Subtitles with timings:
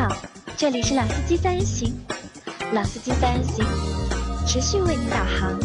[0.00, 0.08] 好，
[0.56, 1.92] 这里是老司机三人行，
[2.72, 3.62] 老司机三人行
[4.46, 5.60] 持续为您导航。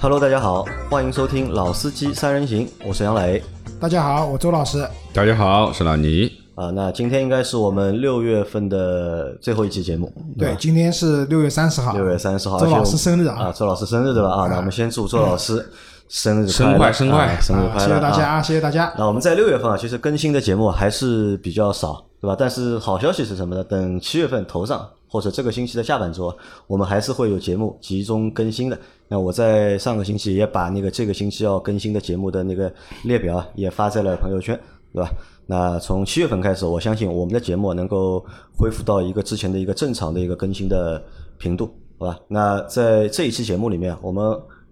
[0.00, 3.42] Hello，大家好，欢迎收听老司机三人行，我是杨磊
[3.80, 4.88] 大家好，我周老师。
[5.12, 6.30] 大家好，我是老倪。
[6.54, 6.70] 啊。
[6.70, 10.56] 那今天应该是我们六月份的最后一期节目，对，吧？
[10.60, 13.52] 今天是六月三十号，六月三十号，周老师生日啊啊！
[13.52, 14.30] 周老师生日对吧？
[14.30, 15.68] 啊，那我们先祝周老师
[16.08, 17.88] 生日生快乐快生快啊生日啊，快乐！
[17.88, 18.92] 谢谢大家啊，谢谢大家。
[18.96, 22.36] 那我们在六月份啊，其实更新的节目还是比较少，对吧？
[22.38, 23.64] 但是好消息是什么呢？
[23.64, 26.34] 等七月份头上或者这个星期的下半周，
[26.66, 28.78] 我们还是会有节目集中更新的。
[29.08, 32.72] 那我在上个星期也把那个这个星期要更新的节目的那个
[33.04, 34.58] 列表啊，也发在了朋友圈，
[34.92, 35.10] 对吧？
[35.46, 38.24] 那从七月份开始，我相信我们的节目能够
[38.56, 41.02] 恢复到一个之前的一个正常的一个更新的
[41.38, 42.18] 频度，好吧？
[42.26, 44.24] 那在这一期节目里面，我们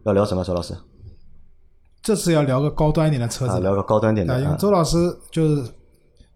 [0.03, 0.43] 要聊什么？
[0.43, 0.75] 周老师
[2.05, 4.97] 这次要聊个高端一点的车啊，子，聊个高端点的啊，因为啊，周老师
[5.31, 5.65] 就是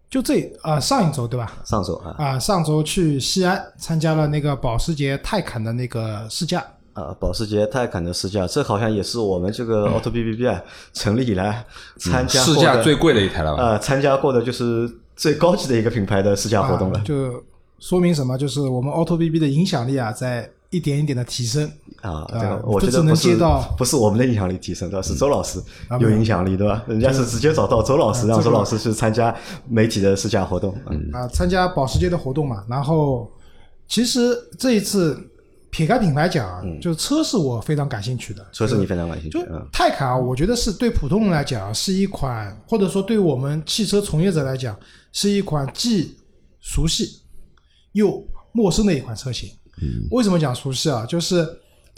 [0.09, 1.59] 就这啊上一周对吧？
[1.63, 10.59] 上周啊啊，上周去西安参加了那个保时捷泰坦的那个试驾，啊，保时捷泰坦的试驾，这好像也是我们这个 Auto B B B 啊
[10.91, 11.63] 成立以来
[11.97, 13.63] 参加过的试驾最贵的一台了吧？
[13.63, 17.43] 呃参加过的就是最高级的一个品牌的试驾活动了啊，就
[17.77, 18.35] 说明什么？
[18.35, 21.71] 就是我们 Auto BB 的影响力啊，在一点一点的提升。
[22.01, 22.21] 啊。
[22.21, 25.01] 啊这个我觉得不是接到不是我们的影响力提升，对吧？
[25.01, 26.83] 是周老师啊有影响力，对吧？
[26.87, 29.35] 人家是直接找到周老师，让周老师去参加
[29.67, 30.75] 媒体的试驾活动。
[30.89, 32.63] 嗯啊，参加保时捷的活动嘛。
[32.69, 33.31] 然后，
[33.87, 35.17] 其实这一次
[35.71, 38.45] 撇开品牌讲啊，就车是我非常感兴趣的。
[38.51, 44.77] 车是你非常感兴趣就，嗯泰坦啊，我觉得是对普通人来讲是一款，或者说对我们汽车从业者来讲，
[45.11, 46.17] 是一款既
[46.59, 47.21] 熟悉
[47.91, 49.49] 又陌生的一款车型。
[50.11, 51.05] 为什么讲熟悉啊？
[51.05, 51.47] 就是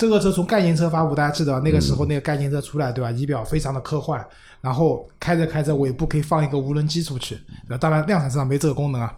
[0.01, 3.11] 这个车从概念车发布，大家记得那个时候那个概念车出来，对吧？
[3.11, 4.19] 仪表非常的科幻，
[4.59, 7.37] 然后开着开着尾部可以放一个无人机出去，
[7.69, 9.15] 那当然量产车上没这个功能啊。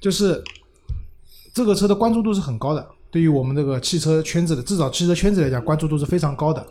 [0.00, 0.40] 就是
[1.52, 6.64] 这个车的关注度是很高的，对于我们这个汽车圈子的，至少汽车圈子来讲，关注度是非常高的。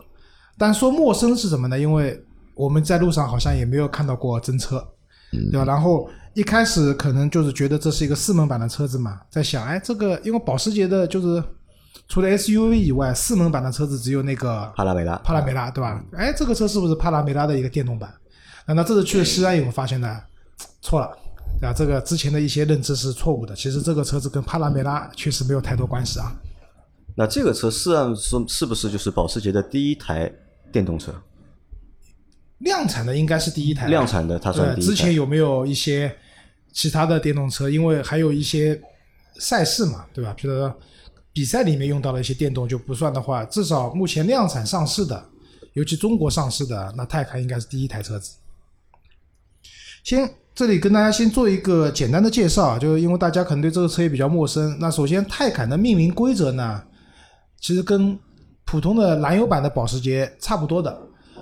[0.57, 1.77] 但说陌生是什么呢？
[1.77, 2.17] 因为
[2.55, 4.81] 我们在路上好像也没有看到过真车，
[5.51, 5.65] 对吧？
[5.65, 11.43] 然后一开始可能就是觉得这是一个四门版的车子嘛，在想，哎，这个因为保时捷的就是
[12.13, 15.99] 除了 SUV 以外，四门版的车子只有那个帕拉梅拉，帕拉梅拉，对吧？
[16.15, 18.13] 哎，这个车是不是帕拉梅拉的一个电动版？
[18.67, 20.21] 那那这次去了西安以后发现呢，
[20.79, 21.09] 错了，
[21.59, 21.73] 对吧？
[21.75, 23.55] 这个之前的一些认知是错误的。
[23.55, 26.31] 其实这个车子跟帕拉梅拉确实没有太多关系啊。
[27.15, 30.31] 那这个车是按说是不是就是保时捷的第一台
[30.71, 31.11] 电动车？
[32.59, 36.15] 量产的应该是第一台，量产的它算，第一台之前有没有一些
[36.71, 37.67] 其他的电动车？
[37.67, 38.79] 因为还有一些
[39.39, 40.31] 赛事嘛，对吧？
[40.37, 40.79] 比如说
[41.33, 45.25] 比赛里面用到的一些电动就不算的话，至少目前量产上市的，
[45.73, 48.35] 尤其中国上市的，那泰坦应该是第一台车子。
[50.03, 54.77] 先这里跟大家先做一个简单的介绍，就是因为大家可能对这个车也比较陌生。
[54.79, 56.83] 那首先，泰坦的命名规则呢，
[57.59, 58.15] 其实跟
[58.63, 60.95] 普通的燃油版的保时捷差不多的。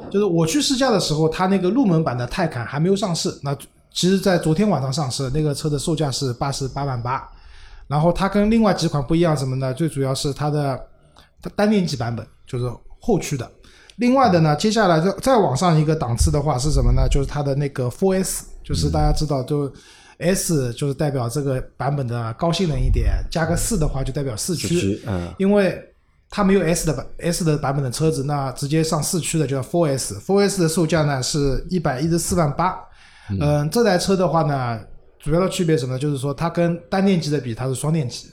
[0.09, 3.37] 就是我去试驾的时候，它那个入门版的泰坦还没有上市。
[3.43, 3.53] 那
[3.91, 7.29] 其实，在昨天晚上上市，那个车的售价是八十八万八。
[7.91, 9.73] 然后它跟另外几款不一样什么呢？
[9.73, 10.79] 最主要是它的
[11.41, 12.71] 它单电机版本，就是
[13.01, 13.51] 后驱的。
[13.97, 17.05] 另外的呢，接下来再再往上一个档次的话是什么呢？
[17.11, 19.69] 就是它的那个 4S，就是大家知道，就
[20.19, 25.01] S 就是代表这个版本的高性能一点，加个四的话就代表四四驱。
[25.05, 25.77] 嗯因为
[26.29, 30.17] 它没有 S 的版 S 的版本的车子，那直接上四驱的就叫 4S。
[30.21, 32.79] 4S 的售价呢是一百一十四万八。
[33.39, 34.79] 嗯，这台车的话呢，
[35.23, 35.99] 主要的区别什么呢？
[35.99, 38.27] 就是说它跟单电机的比，它是双电机，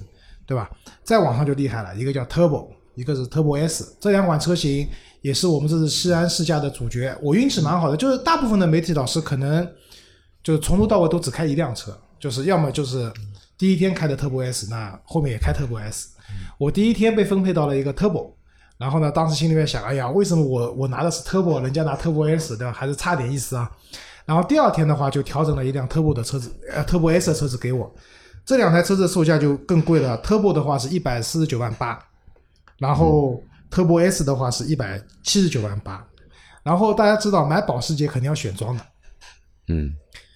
[0.46, 0.70] 对吧？
[1.04, 3.96] 再往上就厉害了，一个叫 Turbo，一个是 Turbo S。
[4.00, 4.88] 这两款车型
[5.20, 7.16] 也是我们这次西安试驾的主角。
[7.22, 9.70] 我运气蛮好的，就是大部分的媒体老师可能
[10.42, 13.12] 就是从头到尾都只开一辆车，就是要么就是
[13.58, 16.08] 第一天开的 Turbo S，那后面也开 Turbo S。
[16.56, 18.32] 我第一天被分配到了一个 Turbo，
[18.78, 22.72] 然后呢，当时心里面想，哎呀，为什么我我拿的是 Turbo，人家拿 Turbo S，对吧？
[22.72, 23.70] 还是差点意思啊。
[24.28, 27.90] 然后第二天的话，就调整了一辆 Turbo 的车子，呃，Turbo S 的车子给我。
[28.44, 31.98] 这两台车子售价就更贵了，Turbo 的话是一百四十九万八，
[32.76, 36.06] 然后 Turbo S 的话是一百七十九万八。
[36.62, 38.84] 然后大家知道买保时捷肯定要选装的，
[39.68, 39.90] 嗯，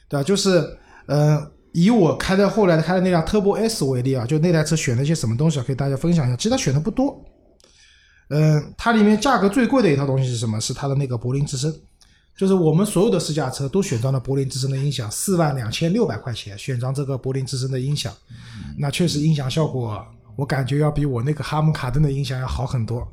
[0.09, 0.25] 对吧？
[0.25, 0.75] 就是，
[1.05, 6.37] 呃，以我开的后来开的那辆 Turbo S 为例啊，就那台车选了一些什么东西啊，可以大家分享一下。
[6.37, 7.23] 其实它选的不多，
[8.31, 10.59] 嗯、它里面价格最贵的一套东西是什么？
[10.59, 11.71] 是它的那个柏林之声，
[12.37, 18.13] 就是我们所有的试驾车都选装了柏林之声的音响，四万两千六百块钱选装这个柏林之声的音响，
[18.79, 20.05] 那确实音响效果，
[20.37, 23.07] 我感觉要比我那个哈姆卡顿的音响要好很多。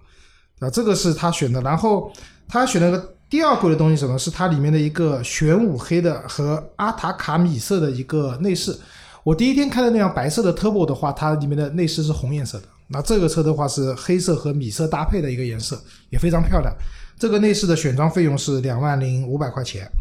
[0.59, 2.11] 啊，这个是他选的，然后
[2.47, 4.17] 他选了个第二贵的东西是什么？
[4.17, 8.75] 是它里面的一个玄武黑的和阿塔卡米色的一个内饰。
[9.23, 12.65] 我第一天开的那辆白色的 Turbo 的话，它里面的内饰是红颜色的。
[12.87, 15.79] 那这个车的话是黑色和米色搭配的一个颜色，
[16.09, 16.73] 也非常漂亮。
[17.19, 19.91] 这个内饰的选装费用是两万零五百块钱，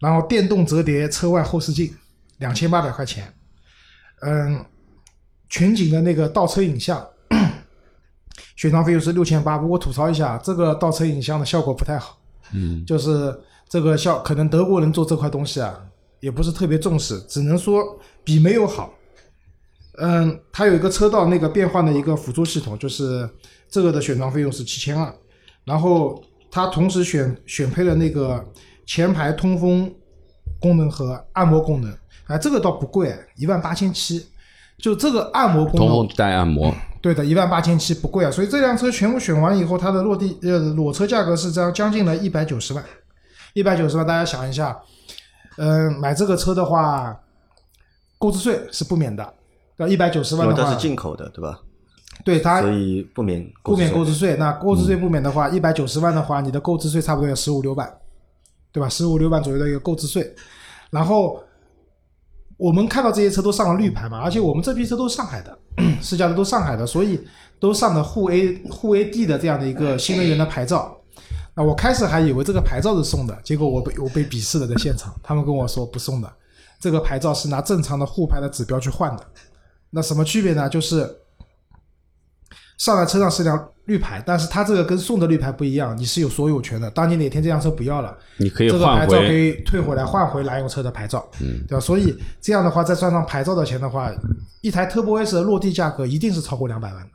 [0.00, 1.94] 然后电动折叠车外后视镜
[2.38, 3.32] 两千八百块钱，
[4.22, 4.64] 嗯，
[5.48, 7.06] 全景的那个倒车影像，
[8.56, 9.56] 选装费用是六千八。
[9.56, 12.18] 不过吐槽一下，这个倒车影像的效果不太好，
[12.52, 13.32] 嗯， 就是
[13.68, 15.80] 这个效可能德国人做这块东西啊，
[16.18, 18.92] 也不是特别重视，只能说比没有好。
[19.98, 23.30] 嗯，它有一个车道那个变换的一个辅助系统，就是
[23.70, 25.14] 这个的选装费用是七千二，
[25.64, 28.44] 然后它同时选选配了那个
[28.86, 29.92] 前排通风
[30.60, 31.92] 功能和按摩功能，
[32.26, 34.26] 哎，这个倒不贵，一万八千七，
[34.78, 42.84] 就这个按摩功能，通风带按摩，对的，一万八千七不贵啊，所以这辆车全部选完以后，它的落地呃裸车价格是将将近了一百九十万，
[43.52, 44.78] 一百九十万，大家想一下，
[45.56, 47.20] 嗯、买这个车的话，
[48.18, 49.34] 购置税是不免的，
[49.76, 51.60] 要一百九十万的话，因为它是进口的，对吧？
[52.22, 54.36] 对它所以不免不免购置置税。
[54.36, 57.92] 那购置税不免的话，一百九十万的话，你的购置税差不多有十五六万，
[58.70, 58.88] 对吧？
[58.88, 60.34] 十五六万左右的一个购置税。
[60.90, 61.42] 然后
[62.56, 65.58] 我们看到这些车都上了绿牌嘛，而且我们这批车都是上海的，
[66.00, 67.20] 试驾的都上海的，所以
[67.58, 70.96] 都上的沪 A 沪 A D 的这样的一个新能源的牌照。
[71.56, 76.32] 那我开始还以为这个牌照是送的，结果我被我被鄙视了，在现场，他们跟我说不送的，
[76.80, 79.24] 这个牌照是拿正常的沪牌的指标去换的。
[79.90, 80.68] 那什么区别呢？
[80.68, 81.08] 就是
[82.78, 86.90] 上来车上是辆绿牌，但是它这个跟送的绿牌不一样，你是有所有权的。
[86.90, 91.80] 当你哪天这辆车不要了，你可以这个牌照可，以退回来换回燃油车的牌照，嗯，对吧？
[91.80, 94.10] 所以这样的话，再算上牌照的钱的话，
[94.60, 97.10] 一台 Turbo S 的落地价格一定是超过两百万的。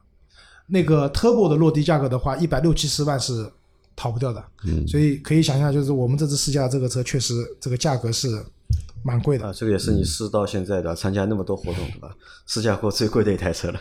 [0.68, 3.52] 那个 Turbo 的落地价格的话，一百六七十万是
[3.96, 4.44] 逃不掉的。
[4.66, 8.28] 嗯所以可以想象，就是我们这次试驾这个车，确实这个价格是
[9.04, 9.48] 蛮贵的。
[9.48, 12.12] 啊，这个也是你试到现在的，参加那么多活动，对吧？
[12.46, 13.80] 试驾过最贵的一台车了。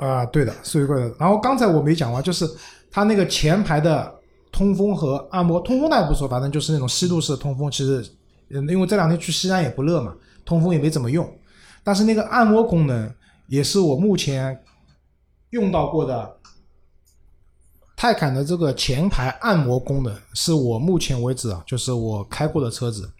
[0.00, 1.14] 啊、对的，是最贵的。
[1.18, 2.48] 然后刚才我没讲完，就是
[2.90, 4.12] 它那个前排的
[4.50, 7.70] 通风和按摩，通风那也不说，反正就是那种吸入式的通风。
[7.70, 8.04] 其实，
[8.48, 10.14] 嗯因为这两天去西安也不热嘛，
[10.44, 11.30] 通风也没怎么用。
[11.84, 13.12] 但是那个按摩功能
[13.46, 14.60] 也是我目前
[15.50, 16.36] 用到过的
[17.96, 23.10] 泰坦的这个前排按摩功能，是我目前为止啊，就是我开过的车子，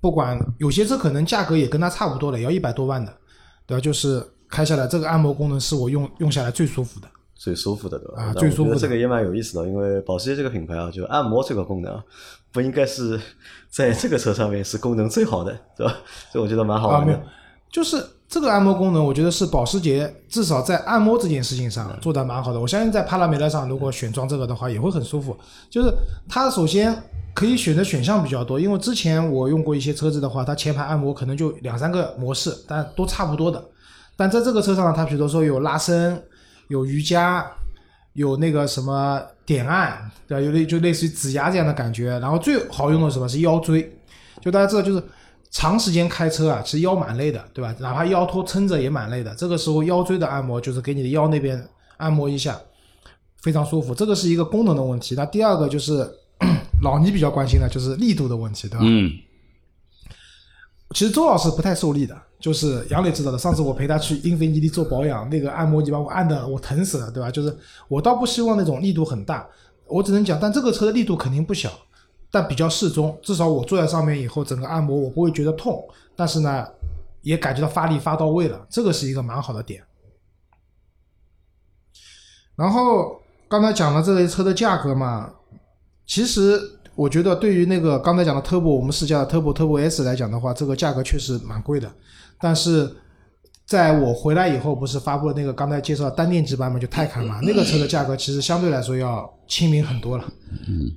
[0.00, 3.12] 不管有些车可能价格也跟它差不多的，也要一百多万的，
[3.66, 3.80] 对吧？
[3.80, 7.08] 就是开下来这个按摩功能是我用用下来最舒服的。
[7.34, 8.22] 最舒服的，对吧？
[8.22, 12.02] 啊最舒服这个也蛮有意思的，因为保时捷这个品牌啊，就按摩这个功能啊，
[12.52, 13.20] 不应该是
[13.68, 15.92] 在这个车上面是功能最好的，对吧？
[16.32, 17.32] 所以我觉得蛮好啊，没有玩的。，
[17.70, 22.60] 就是这个按摩功能，我觉得是保时捷至少在按摩这件事情上做的蛮好的。
[22.60, 25.36] 我相信在帕拉梅拉上，如果选装这个的话，也会很舒服。
[25.68, 25.92] 就是
[26.28, 26.96] 它首先
[27.34, 33.62] 可以选的选项比较多，因为之前我用过一些车子的话，它前排按摩可能就两三个模式，但都差不多的。
[34.16, 36.22] 但在这个车上呢，它比如说有拉伸、
[36.68, 37.44] 有瑜伽、
[38.12, 40.44] 有那个什么点按，对吧？
[40.44, 42.18] 有类就类似于指压这样的感觉。
[42.20, 43.92] 然后最好用的是什么是腰椎，
[44.40, 45.02] 就大家知道，就是
[45.50, 47.74] 长时间开车啊，其实腰蛮累的，对吧？
[47.80, 49.34] 哪怕腰托撑着也蛮累的。
[49.34, 52.58] 这个时候腰椎的按摩就是给你的腰那边按摩一下，
[53.42, 53.94] 非常舒服。
[53.94, 55.14] 这个是一个功能的问题。
[55.16, 56.08] 那第二个就是
[56.82, 58.84] 老倪比较关心的就是力度的问题，对吧？
[58.86, 59.10] 嗯，
[60.94, 63.38] 其实周老师不太受力的，就是杨磊知道的。
[63.38, 67.30] 上次我陪他去英菲尼迪做保养，那个按摩仪把我按的我疼死了，对吧？
[67.30, 67.56] 就是
[67.88, 69.48] 我倒不希望那种力度很大，
[69.86, 71.70] 我只能讲，但这个车的力度肯定不小，
[72.30, 73.18] 但比较适中。
[73.22, 75.82] 至少我坐在上面以后，整个按摩我不会觉得痛，
[76.14, 76.66] 但是呢，
[77.22, 79.82] 也感觉到发力发到位了，这个是一个蛮好的点。
[82.56, 85.32] 然后刚才讲了这类车的价格嘛，
[86.06, 86.60] 其实
[86.94, 91.90] 我觉得对于那个刚才讲的 Turbo，我们试驾的 Turbo Turbo S 来讲的话，这个价格确实蛮贵的。
[92.44, 92.94] 但是
[93.64, 100.24] 在我回来以后，不是发布了那个刚才介绍的单电机版本，就泰坦嘛，那个车的价格其实相对来说要亲民很多了，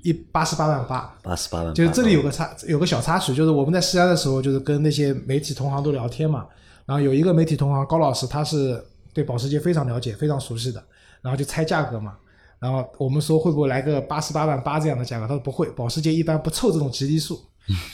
[0.03, 1.17] 一八十八万八。
[1.23, 6.45] 八十八万，就是这里有个插有个小插曲，就是我们在西安的时候，就是跟那些媒体同行都聊天嘛，
[6.85, 10.83] 然后有一个媒体同行高老师，他是对保时捷非常了解、非常熟悉的，
[11.21, 12.15] 然后就猜价格嘛。
[12.59, 15.25] 然后我们说会不会来个八十八万八这样的价格？
[15.25, 17.39] 他说不会，保时捷一般不凑这种吉利数。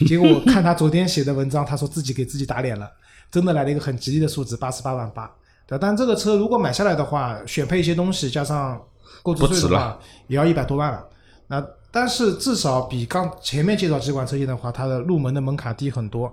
[0.08, 2.90] 结果我看他昨天写的文章，他说自己给自己打脸了，
[3.34, 5.30] 真的来了一个很吉利的数字，八十八万八。
[5.66, 8.80] 对，但这个车如果买下来的话，选配一些东西加上
[9.24, 11.04] 购置税的话，也要一百多万了。
[11.48, 16.32] 那但是至少比刚前面介绍几款车型的话，它的入门的门槛低很多。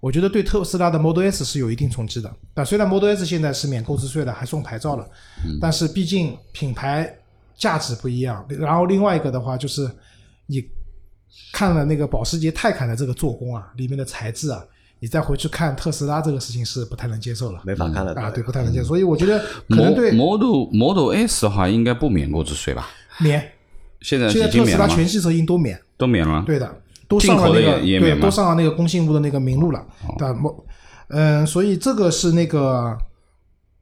[0.00, 2.34] 我觉得对特斯拉的 Model S 是有一定冲击的。
[2.54, 5.06] 但虽然 Model S 现在是免购置税的，还送牌照了，
[5.60, 7.14] 但是毕竟品牌
[7.56, 8.46] 价值不一样。
[8.48, 9.90] 然后另外一个的话就是，
[10.46, 10.64] 你
[11.52, 14.64] 看了那个保时捷泰坦的这个做工啊，里面的材质啊，
[15.00, 17.60] 你再回去看特斯拉这个事情是不太能接受了。
[17.64, 18.86] 没法看了啊，对，不太能接受。
[18.86, 19.38] 所以我觉得
[19.68, 22.88] 可能对 Model Model S 的话，应该不免购置税吧？
[23.18, 23.52] 免，
[24.00, 24.76] 现在现在特斯？
[24.76, 25.80] 拉全系车型都免。
[25.96, 26.42] 都免了。
[26.46, 26.72] 对的，
[27.08, 29.84] 都上了那个对，都上了那个工信部的那个名录了，
[30.16, 30.34] 对吧？
[30.34, 30.64] 某
[31.08, 32.96] 嗯，所以这个是那个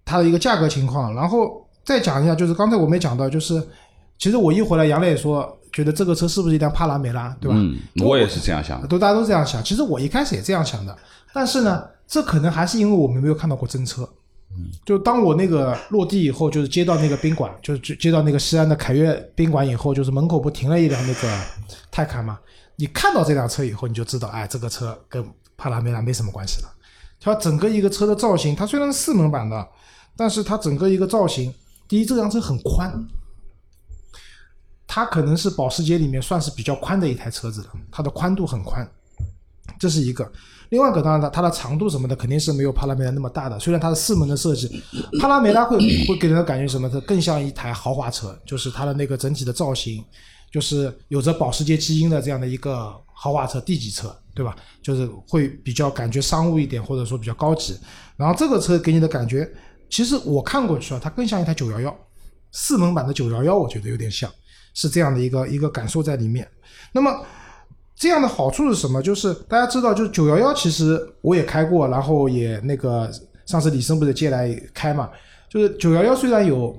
[0.04, 3.62] 它的一个价格情况，然后再讲一下，就是刚才我没讲到，就是
[4.16, 7.54] 其实我一回来，杨磊也说觉得这个车是不是一辆帕拉梅拉，对吧？
[7.58, 8.88] 嗯，我也是这样想的。
[8.88, 10.96] 都大家都这样想，其实我一开始也这样想的，
[11.34, 14.08] 但是呢，这可能还是因为我们没有看到过真车。
[14.86, 21.40] 就当我那个落地以后，就是接到那个宾馆，就是接接到那个西安的凯悦宾馆以后，就是门口不停了一辆那个
[21.90, 22.38] 泰坦嘛。
[22.76, 25.22] 你看到这辆车以后，你就知道，哎，这个车跟
[25.58, 26.68] 帕拉梅拉没什么关系了。
[27.20, 29.68] 它整个一个车的造型，它虽然是四门版的，
[30.16, 31.52] 但是它整个一个造型，
[31.86, 32.90] 第一，这辆车很宽，
[34.96, 38.90] 它可能是保时捷里面算是比较宽的一台车子了，它的宽度很宽，
[39.78, 40.26] 这是一个。
[40.70, 44.82] 另外一个当然它它的长度什么的肯定是没有帕拉梅拉那么大的，虽然它是四门的设计，
[45.20, 45.76] 帕拉梅拉会
[46.06, 46.88] 会给人的感觉什么？
[46.88, 50.02] 它更像一台豪华车，就是它的那个整体的造型，
[50.50, 54.56] 就是有着保时捷基因的这样的一个豪华车 D 级车，对吧？
[54.82, 57.78] 就是会比较感觉商务一点，或者说比较高级。
[58.16, 59.46] 然后这个车给你的感觉，
[59.90, 61.94] 其实我看过去啊，它更像一台911，，
[62.50, 64.28] 四门版的911，，我觉得有点像，
[64.76, 66.46] 是这样的一个一个感受在里面。
[66.92, 67.10] 那么
[67.94, 69.00] 这样的好处是什么？
[69.00, 73.10] 就是大家知道，就是九幺幺，其实我也开过，然后也那个
[73.46, 75.10] 上次李生不是借来开嘛？
[75.48, 76.76] 就是九幺幺虽然有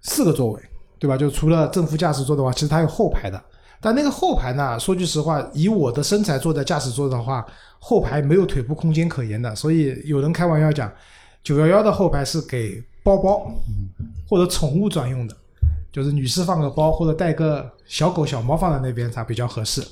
[0.00, 0.62] 四个座位，
[0.98, 1.14] 对吧？
[1.14, 3.38] 就除了正副驾驶座的话，其实它有后排的。
[3.82, 7.44] 但那个后排呢，说句实话，以我的身材坐在驾驶座的话，
[7.78, 9.54] 后排没有腿部空间可言的。
[9.54, 10.90] 所以有人开玩笑讲，
[11.42, 13.50] 九幺幺的后排是给包包
[14.28, 15.36] 或者宠物专用的，
[15.92, 19.82] 就是女士放个包或者带个小狗小猫放在那边才比较合适。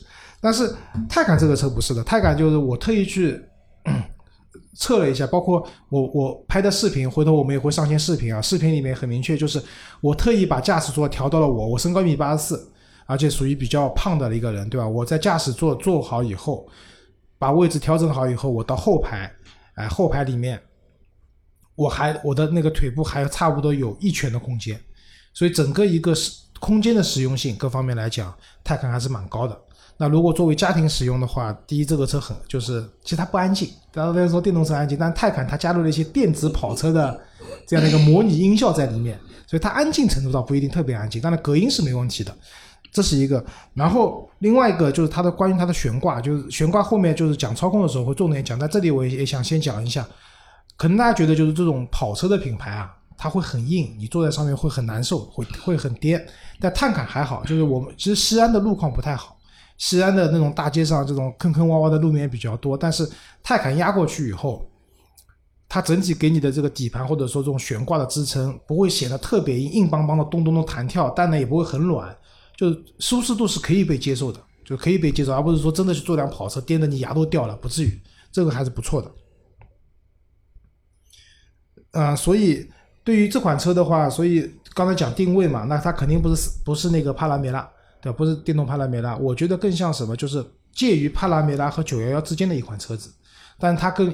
[0.40, 0.72] 但是
[1.08, 3.42] 泰坦这个车不是的，泰坦就是我特意去
[4.78, 8.40] 测了一下，包括我我拍的视频，回头我们也会上线视频啊。
[8.40, 9.60] 视频里面很明确，就是
[10.00, 12.72] 我特意把驾驶座调到了我，我身高一米八十四，
[13.06, 14.86] 而且属于比较胖的一个人，对吧？
[14.86, 16.68] 我在驾驶座坐好以后，
[17.36, 19.28] 把位置调整好以后，我到后排，
[19.74, 20.60] 哎，后排里面，
[21.74, 24.80] 我还我的那个腿部还差不多有一拳的空间，
[25.38, 29.56] 所以整个一个是空间的实用性各方面来讲，泰坦还是蛮高的。
[29.96, 37.20] 那如果作为家庭使用的话，第一，这个车很就是其实它不安静，大家都说电动车安静，但是泰坦它加入了一些电子跑车的
[37.68, 39.16] 这样的一个模拟音效在里面，
[39.46, 42.36] 所以它安静程度倒不一定特别安静，当然隔音是没问题的，
[42.90, 43.44] 这是一个。
[43.74, 50.04] 然后另外一个就是它的关于它的悬挂，就是悬挂后面就是讲操控的时候会重点讲，在这里我也想先讲一下，
[50.76, 56.24] 可能大家觉得就是这种跑车的品牌啊，它会很硬，你坐在上面会很难受，会会很颠，
[56.60, 59.36] 但泰坦还好，就是我们其实西安的路况不太好。
[59.76, 63.08] 西安的那种大街上，这种坑坑洼洼的路面比较多，但是
[63.42, 64.70] 泰坦压过去以后，
[65.68, 72.16] 它整体给你的这个底盘或者说这种悬挂的支撑不会显得特别硬，硬邦邦的咚咚咚弹跳，但呢也不会很软，
[72.56, 78.00] 就是舒适度是可以被接受的，就可以被接受，而不是说真的去坐辆跑车颠得你牙都掉了，不至于，
[78.32, 79.12] 这个还是不错的。
[81.92, 82.68] 啊、所以
[83.08, 87.66] 对于这款车的话，所以刚才讲定位嘛，那它肯定不是不是那个帕拉梅拉。
[88.02, 93.10] 对，不是电动帕拉梅拉，我觉得更像什么，就是介于帕拉梅拉和九幺幺之间的一款车子，
[93.58, 94.10] 但它更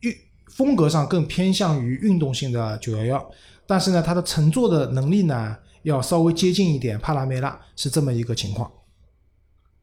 [0.00, 0.12] 运
[0.56, 3.30] 风格上更偏向于运动性的九幺幺，
[3.64, 8.68] 但是呢，它的乘坐的能力呢要稍微接近一点帕拉梅拉，是这么一个情况。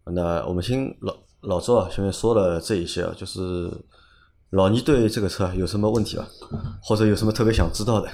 [0.04, 3.72] 那我们听老老周啊，前面说了这一些啊，就是
[4.50, 6.28] 老倪对这个车有什么问题吧，
[6.84, 8.10] 或者有什么特别想知道的？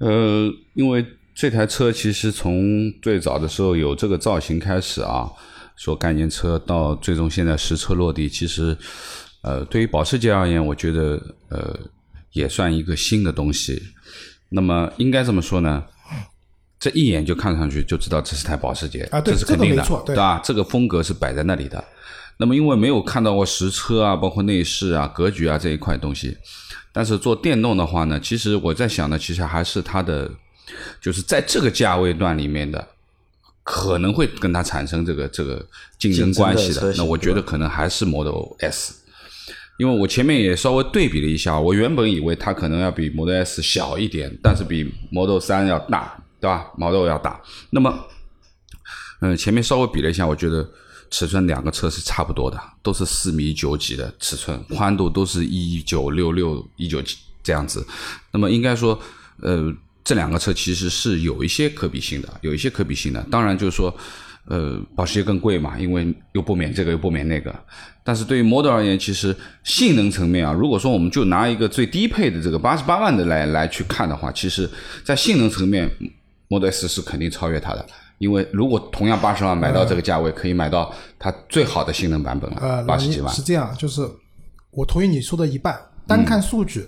[0.00, 5.30] 呃，因为这台车其实从最早的时候有这个造型开始啊，
[5.76, 8.76] 说概念车到最终现在实车落地，其实
[9.42, 11.78] 呃对于保时捷而言，我觉得呃
[12.32, 13.80] 也算一个新的东西。
[14.48, 15.84] 那么应该这么说呢？
[16.78, 20.40] 这一眼就看上去就知道这是台保时捷啊对这是肯定的，这个对吧？
[20.42, 21.84] 这个风格是摆在那里的。
[22.38, 26.34] 那么因为没有看到过实车啊，包括内饰啊、格局啊这一块东西，
[26.92, 30.30] 但是做电动的话呢，其实我在想呢，其实还是它的，
[31.00, 32.88] 就是在这个价位段里面的，
[33.62, 35.64] 可能会跟它产生这个这个
[35.98, 38.94] 竞争关系的那我觉得可能还是 Model S，
[39.78, 47.40] 因为我前面也稍微对比了一下，我原本以为它可能要比 Model S 小一点，但是比 Model 三要大，对吧？Model 要大。
[47.70, 48.06] 那么，
[49.20, 50.68] 嗯，前面稍微比了一下，我觉得
[51.10, 57.84] 尺寸两个车是差不多的，都是四米九几的尺寸，宽度都是一九六六、一九七这样子。
[58.32, 58.98] 那么应该说，
[59.40, 59.74] 呃，
[60.04, 63.20] 这两个车其实是有一些可比性的，有一些可比性的。
[63.30, 63.94] 当然就是说，
[64.46, 67.54] 呃，保时捷更贵嘛，因为又不免这个又不免那个。
[68.04, 74.68] 但是对于 Model 而言，其实性能层面啊，如果说我们就拿一个最低配的这个八十八万的来来去看的话，其实
[75.04, 75.90] 在性能层面
[76.48, 77.86] ，Model S 是肯定超越它的。
[78.20, 83.40] 因为如果同样八十万买到这个价位，可以买到它最好的性能版本呃了，，八十几万是。
[83.40, 84.06] 这样，就是
[84.72, 85.80] 我同意你说的一半。
[86.06, 86.86] 单看数据，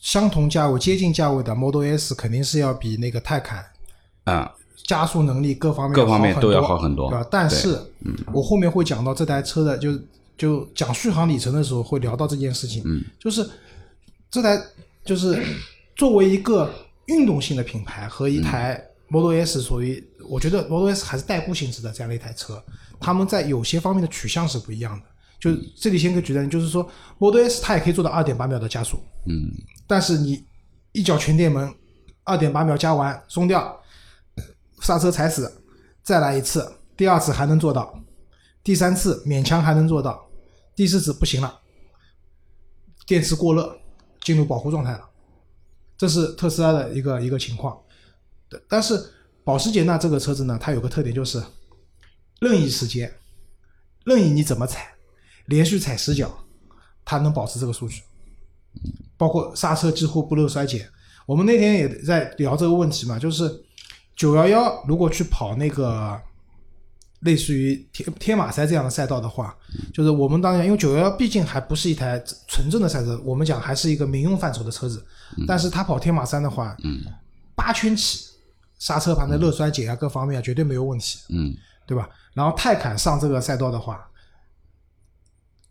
[0.00, 3.62] 相同价位、接近价位的 Model S 肯定是要比那个泰坦
[4.24, 4.50] 啊、
[4.86, 7.28] 加速能力各方面各方面都要好很多对吧？
[7.30, 7.78] 但是，
[8.32, 9.90] 我后面会讲到这台车的，就
[10.38, 12.82] 就讲续航里程的时候会聊到这件事情。
[12.86, 13.46] 嗯，就是
[14.30, 14.58] 这台
[15.04, 15.38] 就是
[15.96, 16.72] 作为一个
[17.06, 22.62] 运动性的品牌和一台 Model S 属于，我觉得 Model S 还是代步性质的这样的一台车，
[22.98, 25.06] 他们在有些方面的取向是不一样的。
[25.38, 29.52] 就这里先给举个例，就是说 Model S 它也可以做到二点八秒的加速，嗯，
[29.86, 30.44] 但是你
[30.92, 31.72] 一脚全电门，
[32.24, 33.78] 二点八秒加完松掉，
[34.80, 35.62] 刹车踩死，
[36.02, 38.02] 再来一次，第二次还能做到，
[38.64, 40.26] 第三次勉强还能做到，
[40.74, 41.60] 第四次不行了，
[43.06, 43.78] 电池过热，
[44.22, 45.08] 进入保护状态了，
[45.98, 47.78] 这是特斯拉的一个一个情况。
[48.68, 49.12] 但是
[49.44, 51.42] 保时捷呢，这个车子呢，它有个特点就是
[52.40, 53.12] 任意时间，
[54.04, 54.94] 任意你怎么踩，
[55.46, 56.44] 连续踩十脚，
[57.04, 58.02] 它能保持这个数据。
[59.16, 60.86] 包括刹车几乎不漏衰减。
[61.24, 63.50] 我们那天也在聊这个问题嘛，就是
[64.14, 66.20] 九幺幺如果去跑那个
[67.20, 69.56] 类似于天天马赛这样的赛道的话，
[69.94, 75.04] 就是我们当然因为九幺幺毕竟还不是一台纯正的赛车，我们讲还是一个民用范畴的车子，
[75.48, 76.76] 但是它跑天马山的话，
[77.56, 78.26] 八圈起，
[78.78, 81.54] 刹车盘的热衰减啊各方面啊绝对没有问题，嗯，
[81.86, 82.08] 对吧？
[82.34, 84.06] 然后泰坦上这个赛道的话，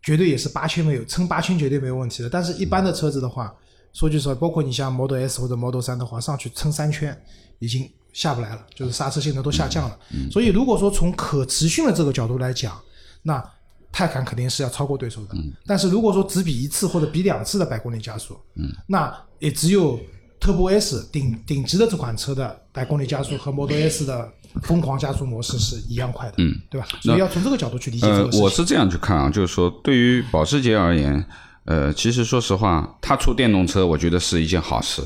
[0.01, 2.29] 绝对也是八圈没有撑八圈绝对没有问题的。
[2.29, 3.53] 但是，一般的车子的话，
[3.93, 7.15] 说句实话，包括你像 Model S 或者 Model 3的话，上去撑三圈
[7.59, 9.99] 已经下不来了，就是刹车性能都下降了。
[10.31, 12.79] 所以，如果说从可持续的这个角度来讲，
[13.21, 13.43] 那
[13.91, 15.35] 泰坦肯定是要超过对手的。
[15.65, 19.99] 但是如果说只比一次或者比两次的百公里加速，嗯那也只有
[20.45, 24.31] Turbo S 顶顶级的这款车的百公里加速和 Model S 的
[24.61, 26.87] 疯狂加速模式是一样快的，嗯，对吧？
[27.01, 28.39] 所以要从这个角度去理解这个事，情。
[28.39, 31.25] 呃我是这样去看啊，就是说对于保时捷而言，
[31.65, 35.01] 呃，其实说实话，它出电动车，我觉得是一件好事，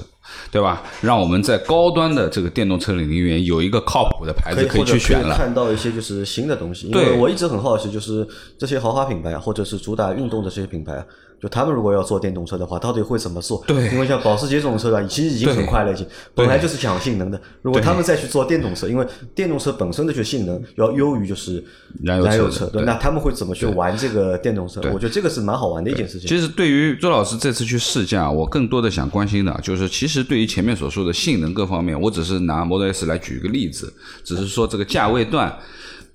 [0.52, 0.84] 对吧？
[1.02, 5.36] 让我们在高端的这个电动车领域里面有一个靠谱的牌子可以可以或者去选了。
[5.38, 11.06] 看到一些就是新的东西，因对为我一直很好奇，就是这些豪华品牌啊，或者是主打运动的这些品牌啊，
[11.41, 13.63] 就他们如果要做电动车的话，到底会怎么做？
[13.65, 17.39] 对因为像保时捷这种车吧，其实已经很快了，已经本来就是讲性能的。
[17.62, 21.63] 如果他们再去做电动车，因为电动车本身的就性能要优于就是
[22.04, 24.82] 燃油车那他们会怎么去玩这个电动车？
[24.93, 26.28] 我觉得这个是蛮好玩的一件事情。
[26.28, 35.58] 其实对于周老师这次去试驾，我更多的想关心的就是，其实对于前面所说的性能各方面，我只是拿 Model S 来举一个例子，只是说这个价位段。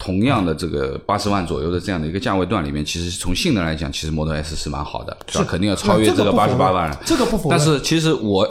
[0.04, 7.00] 同样的这个八十万左右的这样的一个价位段里面，其实从性能来讲，其实 Model S 是蛮好的，是吧肯定要超越这个八十八万了。
[7.06, 8.46] 这个不否认但是其实我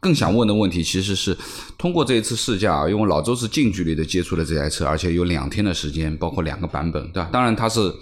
[0.00, 1.38] 更想问的问题，其实是
[1.78, 7.28] 通过这一次试驾啊，因为老周是近距离的接触了这台车，而且有两天的时间，包括两个版本，对吧？
[7.32, 7.94] 当然它是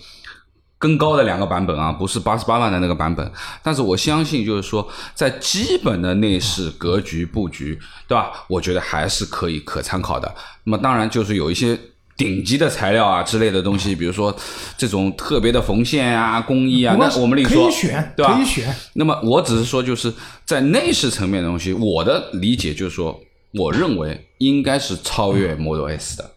[0.79, 3.31] 更高的两个版本啊，不是八十八万的那个版本。
[3.63, 7.79] 但是我相信，就是说，在基本的内饰格局布局，
[8.09, 8.31] 对吧？
[8.49, 10.35] 我觉得还是可以可参考的。
[10.65, 11.79] 那么当然就是有一些。
[12.17, 14.35] 顶级的材料啊之类的东西，比如说
[14.79, 18.35] 这种特别的缝线啊、工艺啊，那我们另说，以选，对吧？
[18.35, 18.75] 可以选。
[18.95, 20.13] 那么我只是说，就是
[20.45, 23.21] 在内饰层面的东西，我的理解就是说，
[23.53, 26.31] 我认为应该是超越 Model S 的，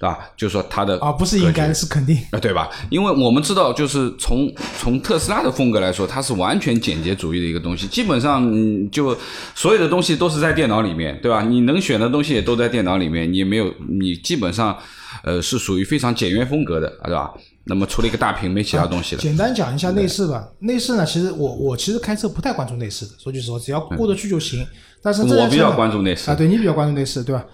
[0.00, 0.18] 对吧？
[0.38, 2.16] 就是说它的啊，不是应该是肯定。
[2.30, 2.70] 啊，对吧？
[2.88, 9.14] 因为我们知道，就是从从特斯拉的风格来说，它是完全简洁主义的一个东西，基本上嗯就
[9.54, 11.42] 所有的东西都是在电脑里面，对吧？
[11.42, 14.78] 你能选的东西也都在电脑里面，你没有，你基本上
[15.24, 17.32] 呃是属于非常简约风格的，对吧？
[17.64, 19.20] 那么除了一个大屏，没其他东西了。
[19.20, 20.48] 简单讲一下内饰吧。
[20.60, 24.66] 内饰呢，其实我我其实开车不太关注内饰的，说句实话，只要过得去就行。
[25.02, 27.44] 但是我比较关注内饰啊，对你比较关注内饰，对吧？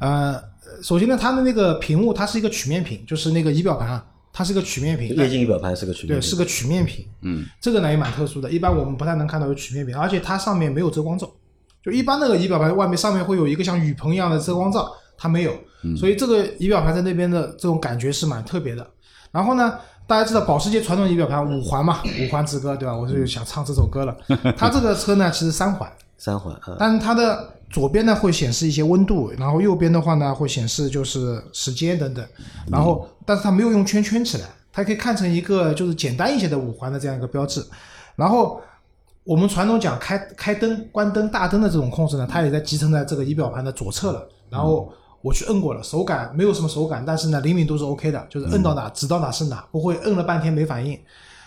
[0.00, 0.42] 呃，
[0.82, 5.08] 首先呢，它的那个屏幕它是一个曲面屏，就是那个仪表盘啊，它是个曲面屏。
[5.16, 7.06] 液晶仪表盘是个曲面屏，对，是个曲面屏。
[7.22, 11.30] 嗯，这个呢也蛮特殊的，一般我们不太能看到有曲面屏，而且它上面没有遮光罩。
[11.82, 15.52] 就一般那个仪表盘外面上面会有一个像雨棚一样的遮光罩，它没有，
[15.96, 18.84] 所以这个仪表盘在那边的这种感觉是蛮特别的。
[19.30, 22.92] 然后呢，大家知道保时捷传统仪表盘五环嘛，五环之歌对吧？
[22.92, 24.16] 我就想唱这首歌了。
[24.56, 32.26] 它这个车呢其实三环， 三环啊，但是它的左边呢会显示一些温度，然后右边的话呢会显示就是时间等等，
[32.68, 37.64] 然后但是它没有用圈圈起来，它可以看成一个就是简单一些的五环的这样一个标志。
[38.16, 38.60] 然后
[39.22, 44.28] 我们传统讲开开灯、关灯、大灯的这种控制呢，它也在集成在这个仪表盘的左侧了。
[44.50, 50.98] 然后我去摁过了，手感没有什么手感，但是呢灵敏度是 OK 的，就是摁到哪指到哪是哪，不会摁了半天没反应。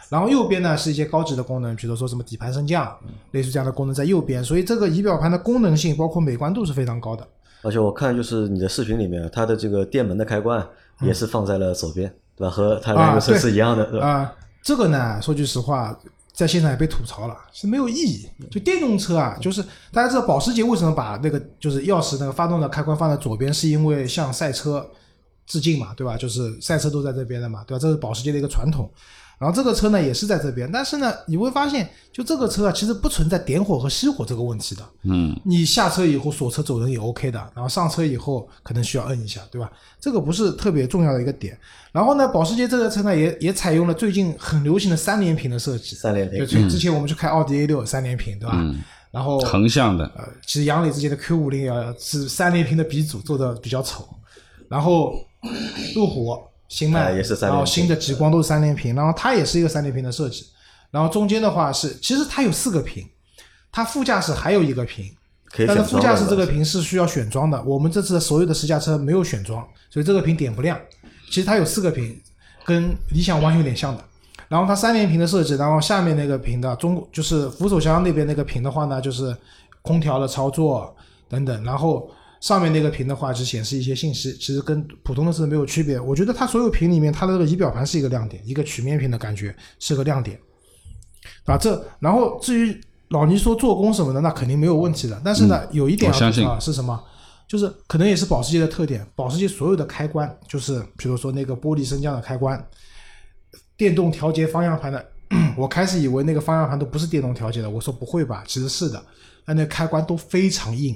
[0.07, 2.95] 然后右边呢是一些高级的功能，比如说什么底盘升降，
[3.31, 7.27] 类似这样的功能在右边，所以这个仪表盘的功能性包括美观度是非常高的。
[7.63, 10.65] 而且我看就是你的视频里面，它的这个电门的开关
[11.01, 12.07] 也是放在了左边，
[12.38, 12.51] 对吧？
[12.51, 14.07] 和它那个车是一样的，对吧？
[14.07, 15.97] 啊、这个呢，说句实话，
[16.36, 18.28] 在现场也被吐槽了，是没有意义。
[18.52, 24.86] 就电动车啊，就是大家知道保时捷为什么把那个就是钥匙那个发动的开关放在左边，是因为向赛车
[25.48, 26.17] 致敬嘛，对吧？
[26.17, 27.80] 就是赛车都在这边的嘛，对吧？
[27.80, 28.91] 这是保时捷的一个传统。
[29.45, 34.81] 然后这个车呢也是在这边，但是呢，你会发现，就这个车啊，其实不存在点火和熄火这个问题的。
[35.03, 39.71] 嗯，你下车以后锁车走人也 OK 的，然后上车以后可能需要摁一下，对吧？
[39.99, 41.55] 这个不是特别重要的一个点。
[41.91, 48.60] 然后呢，保时捷这个车呢也也采用了最近很流行的三连屏的设计，三连屏就之前我们去开奥迪 A 六三连屏，对吧？
[49.12, 54.08] 然后横向的，呃，其实杨磊之前的 Q 五零啊是三连屏的鼻祖，做的比较丑。
[54.67, 55.13] 然后
[55.93, 56.36] 路虎、
[56.67, 60.45] 新迈、哎也是三连屏然后新的极光都是三连屏，然后它也是一个三连屏的设计。
[60.91, 63.06] 然后中间的话是，其实它有四个屏，
[63.71, 65.06] 它副驾驶还有一个屏，
[65.67, 70.80] 但是副驾驶这个屏是需要选装的，我们这次所有的试驾车没有选装，所以这个屏点不亮。
[71.28, 72.21] 其实它有四个屏，
[72.63, 74.04] 跟理想 ONE 有点像的。
[74.47, 79.36] 然后它三连屏的设计，然后下面那个屏的中就是扶手箱那边那个屏的话呢，就是
[79.82, 80.95] 空调的操作
[81.28, 81.63] 等等。
[81.63, 82.10] 然后
[82.45, 85.99] 上面那个屏的话，只显示一些信息，其实跟普通的车没有区别。
[85.99, 90.39] 我觉得它所有屏里面，它的这个仪表盘是一个亮点，一个曲面屏的感觉是个亮点。
[91.45, 95.19] 啊，这然后至于老倪说做工什么的，那肯定没有问题的。
[95.25, 97.03] 但是呢，有一点要我相信吐槽是什么？
[97.47, 102.63] 就是可能也是保时捷的特点，保时捷所有的开关，就是比如说那个玻璃升降的开关，
[103.75, 105.03] 电动调节方向盘的，
[105.58, 109.03] 我开始以为那个方向盘都不是电动调节的，我说不会吧，其实是的，
[109.45, 110.95] 那那开关都非常硬，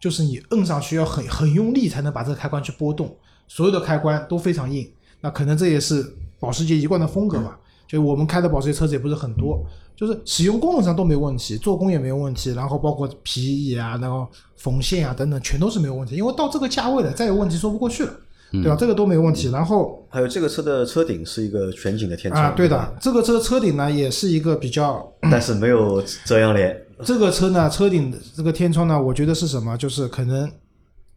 [0.00, 3.16] 就是你摁上去要很很用力才能把这个开关去拨动，
[3.48, 4.88] 所有的开关都非常硬，
[5.20, 7.58] 那可能这也是保时捷一贯的风格吧。
[7.86, 16.16] 就我们开的保时捷车子也不是很多，就是使用功能上都没问题，做工也没有问题，然后包括皮椅啊，然后缝线啊等等，全都是没有问题。
[16.16, 18.12] 因为到这个价位了，再有问题说不过去了，
[18.50, 18.74] 对吧？
[18.76, 19.50] 这个都没问题。
[19.50, 29.76] 然后还有这个车的车顶是一个全景的天窗啊，对的，这个车车顶呢也是一个比较但是没有遮阳帘，这个车呢，车顶的这个天窗呢，我觉得是什么？
[29.76, 30.50] 就是可能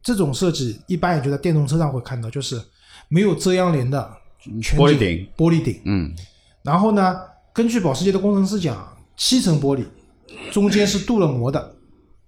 [0.01, 2.61] 这种设计一般也就在电动车上会看到，就是
[3.07, 4.11] 没有遮阳帘的
[4.61, 5.81] 全玻璃顶，玻璃顶。
[5.85, 6.13] 嗯，
[6.63, 7.17] 然后呢，
[7.53, 9.85] 根据保时捷的工程师讲，七层玻璃，
[10.51, 11.75] 中间是镀了膜的。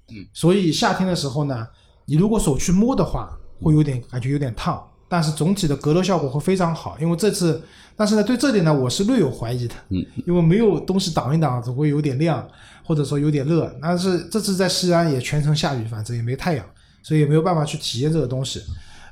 [0.10, 1.68] 嗯，所以夏天的时候呢，
[2.06, 6.98] 你如果手去摸的话，会有点感觉有点烫，但是总体的隔热效果会非常好。
[7.00, 7.62] 因为这次，
[7.96, 9.76] 但是呢，对这点呢，我是略有怀疑的。
[9.90, 12.46] 嗯，因为没有东西挡一挡，总会有点亮，
[12.84, 13.74] 或者说有点热。
[13.82, 16.65] 但是这次在西安也全程下雨，反正也没太阳，
[17.04, 18.62] 所以也没有办法去体验这个东西。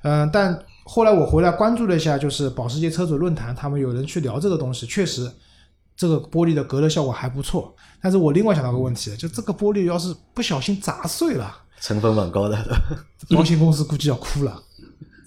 [0.03, 5.29] 嗯、但后来我回来关注了一下，就是保时捷车主论坛，他们有人去聊这个东西，确实
[5.95, 7.75] 这个玻璃的隔热效果还不错。
[8.01, 12.58] 但是我另外想到个问题，就这个玻璃要是不小心砸碎了，成本蛮高的。
[13.36, 14.63] 保险公司估计要哭了，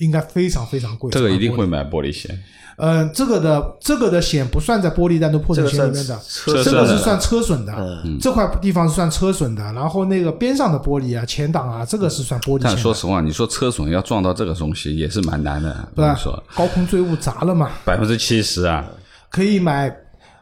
[0.02, 1.08] 应该非常非常贵。
[1.12, 1.52] 这个一定。
[1.52, 2.42] 会买玻璃险。
[2.78, 6.18] 嗯，这个的这个的险不算在玻璃弹头破损险里面的，
[6.64, 7.72] 这个是算车损的，
[8.06, 12.74] 嗯这块地方是算车损的，然后那个边上的玻璃啊、前挡啊，这个是算玻璃但。
[12.74, 15.86] 说实话，你说车损要撞到这个东西也是蛮难的。
[15.94, 18.82] 不然我跟你说高空坠物砸了嘛，百分之七十啊，
[19.28, 19.94] 可以买，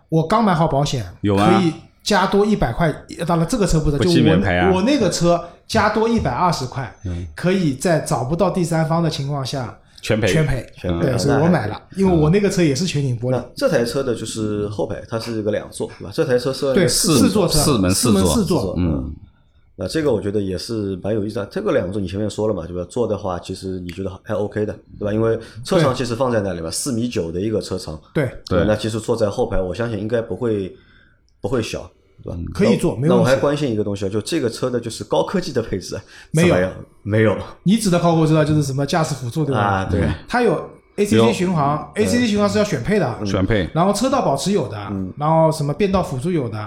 [0.09, 1.73] 我刚买好保险，有啊可以
[2.05, 2.95] 加多一百块。
[3.27, 6.93] 当然这个车不是，就我我那个车加多一百二十块，
[7.37, 10.27] 可以在找不到第三方的情况下全赔。
[10.27, 10.73] 全赔。
[10.77, 13.51] 全赔对，所以我买了，因为我那个车也是全景玻璃那。
[13.55, 16.11] 这台车的就是后排，它是一个两座，对吧？
[16.13, 19.15] 这台车是对，四四座车，四门四门四座四座，嗯，
[19.77, 21.47] 那这个我觉得也是蛮有意思的。
[21.47, 22.85] 这个两座你前面说了嘛，对吧？
[22.91, 25.13] 坐的话，其实你觉得还 OK 的，对吧？
[25.13, 30.75] 因为车长其实放在那里嘛，四米九的一个车长，对，对，那其实坐在后排，我相信应该不会
[31.41, 31.89] 不会小，
[32.23, 32.39] 对吧？
[32.53, 36.03] 可以做没问题那我还关心一个东西啊，就这个车的就是高科技的配置啊，
[36.33, 36.57] 没有
[37.03, 39.61] 没有你指的靠后知道就是什么驾驶辅助对吧？
[39.61, 39.89] 啊？
[39.91, 40.51] 对，它有
[40.97, 44.77] 有 ACC 巡航，ACC 巡航是要选配的，选配，然后车道保持有的，
[45.17, 46.59] 然后什么变道辅助有的，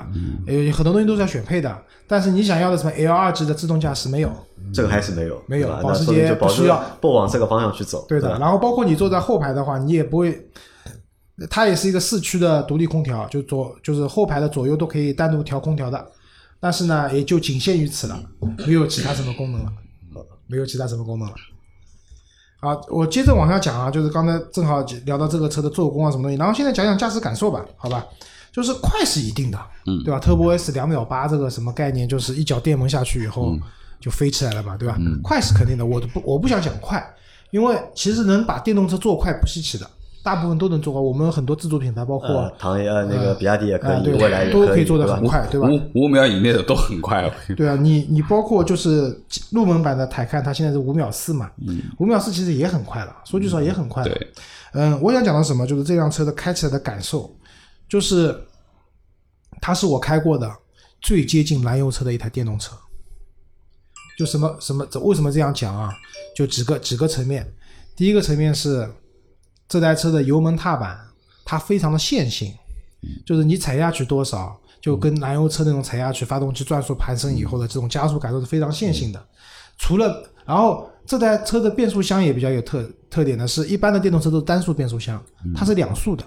[0.48, 1.78] 呃，很多东西都是要选配的。
[2.08, 4.30] 但是你想要的什么 L 二级的自动驾驶没有？
[4.74, 8.39] 这个还是没有，没有保时捷不需要不往这个方向去走，对的。
[8.39, 10.48] 然后包括你坐在后排的话，你也不会，
[11.50, 16.06] 它也是一个四驱的独立空调，就左就是后排的左右都可以单独调空调的。
[16.60, 18.24] 但是呢，也就仅限于此了，
[18.65, 19.74] 没有其他什么功能了，
[20.48, 21.36] 没有其他什么功能了。
[22.62, 28.06] 啊，我接着往下讲啊，就是刚才正好聊到这个车的做工啊什么东西，然后现在讲讲驾驶感受吧，好吧？
[28.54, 33.58] 就是快是一定的，嗯对吧？Turbo S 两秒八这个什么概念，就是一脚电门下去以后，
[34.00, 34.96] 就飞起来了嘛，对吧？
[35.24, 37.04] 快是肯定的，我都不我不想讲快，
[37.50, 39.89] 因为其实能把电动车做快不稀奇的，
[40.23, 41.01] 大部分都能做快。
[41.01, 45.67] 我们很多自主品牌，包括呃，唐呃那个比亚迪也可以，未来也都可以做的很快，对吧？
[45.93, 47.29] 五五秒以内的都很快。
[47.57, 51.51] 对啊，你你包括就是入门版的台看，它现在是五秒四嘛，
[51.99, 54.09] 五秒四其实也很快了，说句实话也很快了。
[54.09, 54.27] 对，
[54.73, 57.29] 嗯，我想讲的什么，就是这辆车的开起来的感受，
[57.89, 58.36] 就是
[59.59, 60.49] 它是我开过的
[61.01, 62.75] 最接近燃油车的一台电动车。
[64.15, 65.91] 就什么什么，为什么这样讲啊？
[66.36, 67.51] 就几个几个层面。
[67.95, 68.88] 第一个层面是
[69.67, 70.99] 这台车的油门踏板，
[71.45, 72.54] 它非常的线性，
[73.26, 79.26] 就是你踩下去多少，就跟燃油车那种踩下去，发动机转速攀升以后的这种加速感受是非常线性的。
[79.78, 85.21] 除了，然后这台车的变速箱也比较有特特点的是，一般的电动车都是单速变速箱，
[85.56, 86.23] 它是两速的。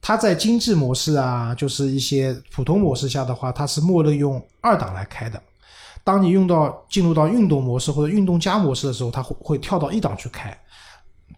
[0.00, 5.42] 它在经济模式啊，就是一些普通模式下的话，它是默认用二档来开的。
[6.04, 10.56] 当你用到进入到运动模式或者运动加模式的时候，它会会跳到一档去开。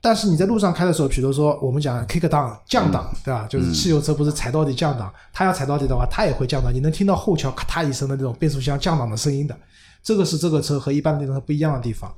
[0.01, 3.47] 但是你在路上开的时候，比如说我们讲 kick down 降档，对吧？
[3.49, 9.55] 就是汽油车不是踩到底降档，它要踩到底的话，它也会降档，你能听到后桥咔嗒一声的那种变速箱降档的声音的。
[10.03, 12.11] 这个是这个车和一般的电动车不一样的地方。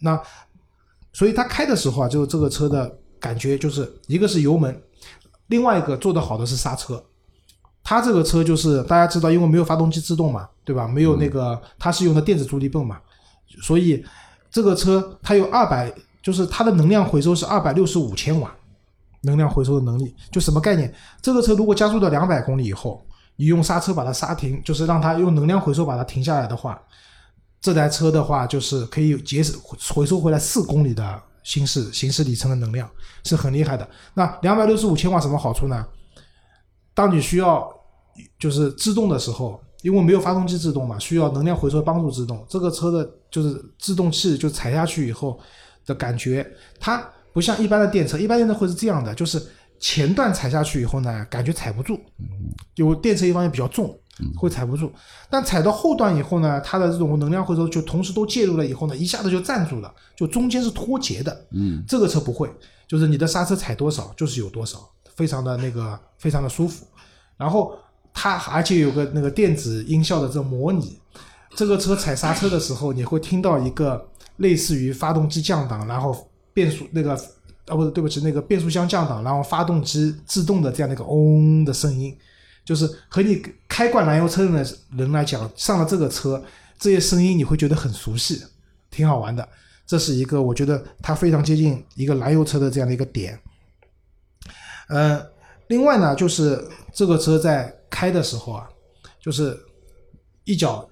[0.00, 0.18] 那
[1.12, 4.82] 所以它开的时候啊，就是这个车的感觉就是一个是油门，
[5.48, 7.04] 另外一个做得好的是刹车。
[7.84, 10.88] 它这个车就是大家知道，因为没有发动机制动嘛，对吧？
[10.88, 12.98] 没有那个，它是用的电子助力泵嘛，
[13.62, 14.02] 所以
[14.50, 15.92] 这个车它有二百，
[16.28, 18.54] 就是它的能量回收是二百六十五千瓦，
[19.22, 20.92] 能量回收的能力，就什么概念？
[21.22, 23.02] 这个车如果加速到两百公里以后，
[23.36, 26.78] 你用刹车把它刹停，就是让它用能量回收把它停下来的话，
[27.62, 29.58] 这台车的话就是可以节省
[29.94, 32.86] 回收回来四公里的行驶行驶里程的能量，
[33.24, 33.88] 是很厉害的。
[34.12, 35.82] 那两百六十五千瓦什么好处呢？
[36.92, 37.66] 当你需要
[38.38, 42.44] 就是制动的时候，因为没有发动机制动嘛，需要能量回收帮助制动。
[42.50, 45.40] 这个车的就是制动器就踩下去以后
[45.88, 46.46] 的感觉，
[46.78, 49.42] 它不像一般的电车，一般电车会是这样的，就是
[49.80, 51.98] 前段踩下去以后呢，感觉踩不住，
[52.74, 53.98] 有电车一方面比较重，
[54.36, 54.92] 会踩不住。
[55.30, 61.46] 但踩到后段以后呢，它的这种能量回收就同时都介入了以后呢，一下子就站住了，就中间是脱节的。
[61.52, 62.50] 嗯，这个车不会，
[62.86, 66.86] 就是你的刹车踩多少就是有多少，非常的那个非常的舒服。
[67.36, 67.72] 然后
[68.12, 70.98] 它而且有个那个电子音效的这种模拟，
[71.54, 77.14] 这个车踩刹车的时候，你会听到一个类似于发动机降档，然后变速那个
[77.66, 82.16] 啊不对不起那个变速箱降档，然后发动机制动的这样的一个嗡的声音，
[82.64, 86.42] 就是和你开惯燃油车的人来讲，上了这个车，
[86.78, 88.42] 这些声音你会觉得很熟悉，
[88.90, 89.46] 挺好玩的。
[89.86, 93.40] 这是一个我觉得它非常接近一个燃油车的这样的一个点。
[94.88, 95.26] 呃，
[95.68, 98.68] 另外呢，就是这个车在开的时候啊，
[99.20, 99.58] 就是
[100.44, 100.88] 一脚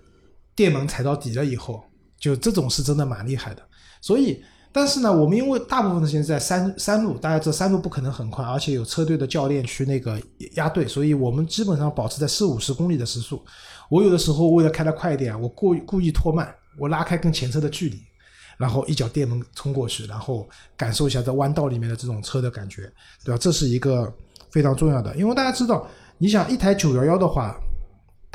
[0.55, 1.85] 电门踩到底了以后，
[2.19, 3.63] 就这种是真的蛮厉害的。
[4.01, 10.21] 所以，但是呢，我们因为大部分的时间在山山路，大家知道山路不可能很快，而且有车队的教练去那个
[10.55, 13.43] 压队，所以我们基本上保持在四五十公里的时速。
[13.89, 17.99] 我有的时候为了开得快一点，我故意故意拖慢，我拉开跟前车的距离，
[18.59, 22.83] 然后一脚电门冲过去，然后感受一下在弯道里面的这种车的感觉，
[23.25, 23.39] 对吧？
[23.39, 24.13] 这是一个
[24.51, 27.59] 非常重要的，因为大家知道，你想一台九幺幺的话，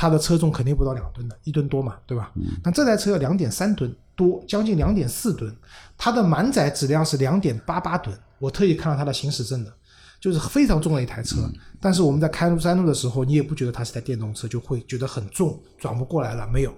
[0.02, 2.32] 它的车重肯定不到两吨的，一吨多嘛，对吧？
[2.64, 5.56] 那这台车要两点三吨多，将近两点四吨，
[5.96, 9.72] 它的满载质量是两点八八吨，我特意看了它的行驶证的，
[10.20, 11.48] 就是非常重的一台车。
[11.80, 16.74] 但是我们在开路山路的时候，你也不觉得它是台电动车，就会觉得很重，转不过来了，没有，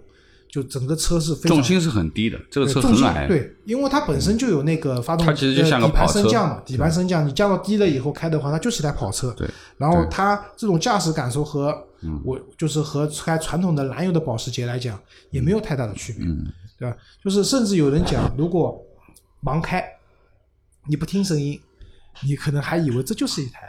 [0.53, 3.27] 就整个车是非常重心是很低的，这个车重心很矮。
[3.27, 9.31] 对，因为它本身就有那个发动，它其实就像个呃底盘跑车升降嘛，底盘升降，你降到低了以后开的话，它就是台跑车。
[9.35, 11.75] 对，然后它这种驾驶感受和
[12.23, 14.99] 我就是和开传统的燃油的保时捷来讲，
[15.31, 16.23] 也没有太大的区别，
[16.77, 16.95] 对吧？
[17.23, 18.79] 就是甚至有人讲，如果
[19.41, 19.83] 盲开，
[20.87, 21.59] 你不听声音，
[22.21, 23.61] 你可能还以为这就是一台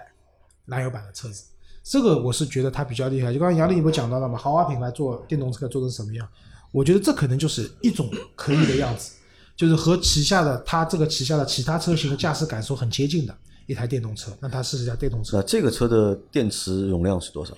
[0.67, 1.47] 燃油版的车子。
[1.83, 3.33] 这个我是觉得它比较厉害。
[3.33, 6.29] 就刚刚杨丽你不讲到了嘛，豪华品牌做电动车做成什么样？
[6.75, 9.13] 我觉得这可能就是一种可以的样子，
[9.55, 13.33] 就是和旗下的它这个旗下的其他车型的驾驶感受很接近的
[13.67, 14.33] 一台电动车。
[14.41, 17.55] 那它试一下电动车那，这个车的电池容量是多少？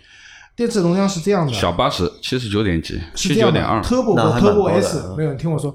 [0.54, 3.80] 电池容量是这样的，小八十七十九点几，七九点二。
[3.82, 5.74] ，Turbo 和 Turbo S 嗯没有，你听我说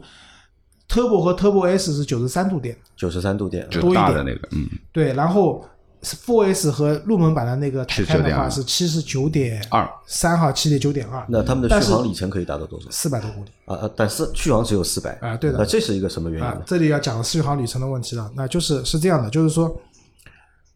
[0.88, 5.68] ，Turbo 和 Turbo S 是九十三度电，九十三度电，就多一点大的那个，嗯，对，然后
[6.04, 12.88] Four S 和入门版的那个台开的话79.2是七十九点二三号，七点九点二，那他们的续航里程可以达到多少？
[12.90, 13.50] 四百多公里。
[13.66, 16.52] 啊啊，但是续航只有四百啊对的那这是一个什么原因呢，？
[16.54, 18.32] 啊这里要讲续航里程的问题了。
[18.36, 19.72] 那就是是这样的，就是说，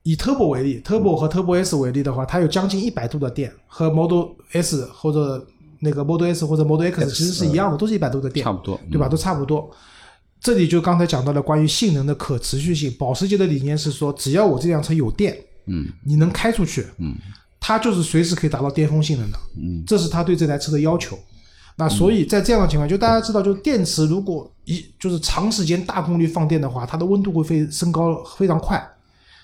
[0.04, 5.44] 以 Turbo 为例，Turbo 和 Turbo S 为例的话，它有将近一百度的电，和 Model S 或者
[5.80, 9.08] 那个 Model S 或者 Model X 其实是一样的，都是一百度的电，差不多对吧？
[9.08, 9.72] 嗯都差不多。
[10.46, 17.16] 这里就刚才讲到了关于性能的可持续性，保时捷的理念是说，只要我这辆车有电，嗯你能开出去，嗯，
[17.60, 21.18] 它就是随时可以达到巅峰性能的，嗯，这是他对这台车的要求。
[21.78, 28.88] 那所以在这样的情况，就大家知道，就电池如果一就是长时间大功率放电的话，它的温度会非升高非常快。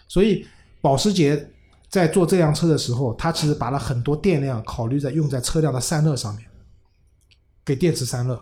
[0.07, 0.45] 所以
[0.81, 1.49] 保时捷
[1.89, 6.45] 在做这辆车的时候，它其实把了很多电量考虑在用在车辆的散热上面，
[7.65, 8.39] 给电池散热，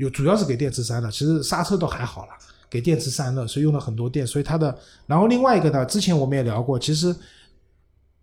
[0.00, 2.30] 有主要是给电池散热，其实刹车倒还好了，
[2.70, 4.74] 给电池散热，所以用了很多电，所以它的，
[5.06, 7.14] 然后另外一个呢，之前我们也聊过，其实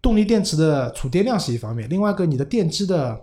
[0.01, 3.15] 动力电池的储电量是一方面，另外一个你的电机的，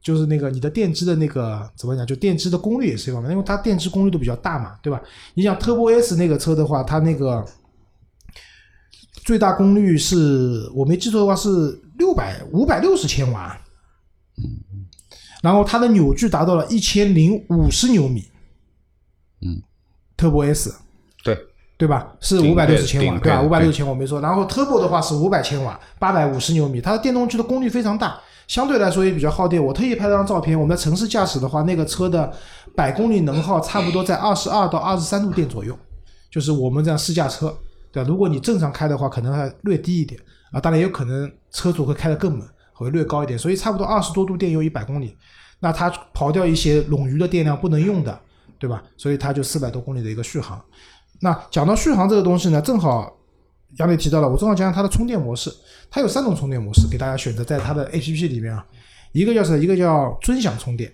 [0.00, 5.02] 就是那个你的电机的那个怎么讲，就电机的功率也是一方面，因为它电池功率都比较大嘛，对吧？
[5.34, 7.44] 你想 Turbo S 那个车的话，它那个
[9.24, 11.48] 最大功率是我没记错的话是
[11.98, 13.60] 六百五百六十千瓦，
[15.42, 18.24] 然后它的扭矩达到了一千零五十牛米，
[19.40, 19.62] 嗯
[20.16, 20.74] ，Turbo S
[21.24, 21.38] 对，
[21.78, 22.14] 对吧？
[22.20, 23.40] 是顶五百六十千瓦，对吧？
[23.42, 24.20] 五百六十千瓦我没说。
[24.20, 29.62] 然后 Turbo 的话是五百千瓦，八百五十牛米，它的电动机的功率非常大，相对来说也比较耗电。
[29.64, 32.30] 我特意拍了张照片，我们在城市驾驶的话，那个车的
[32.76, 35.78] 百公里能耗差不多在二十二到二十三度电左右，
[36.30, 37.56] 就是我们这样试驾车，
[37.90, 38.08] 对吧？
[38.08, 40.20] 如果你正常开的话，可能还略低一点
[40.52, 42.46] 啊，当然也有可能车主会开得更猛，
[42.84, 45.16] 会略高一点，所以差不多二十多度电油一百公里，
[45.60, 48.18] 那它刨掉一些冗余的电量不能用的，
[48.58, 48.82] 对吧？
[48.96, 50.62] 所以它就四百多公里的一个续航。
[51.20, 53.14] 那讲到续航这个东西呢，正好
[53.78, 55.50] 杨磊提到了，我正好讲讲它的充电模式。
[55.90, 58.64] 它有三种充电模式给大家选择，在它的 APP 里面啊，
[59.12, 59.58] 一个叫什么？
[59.58, 60.90] 一个叫尊享充电，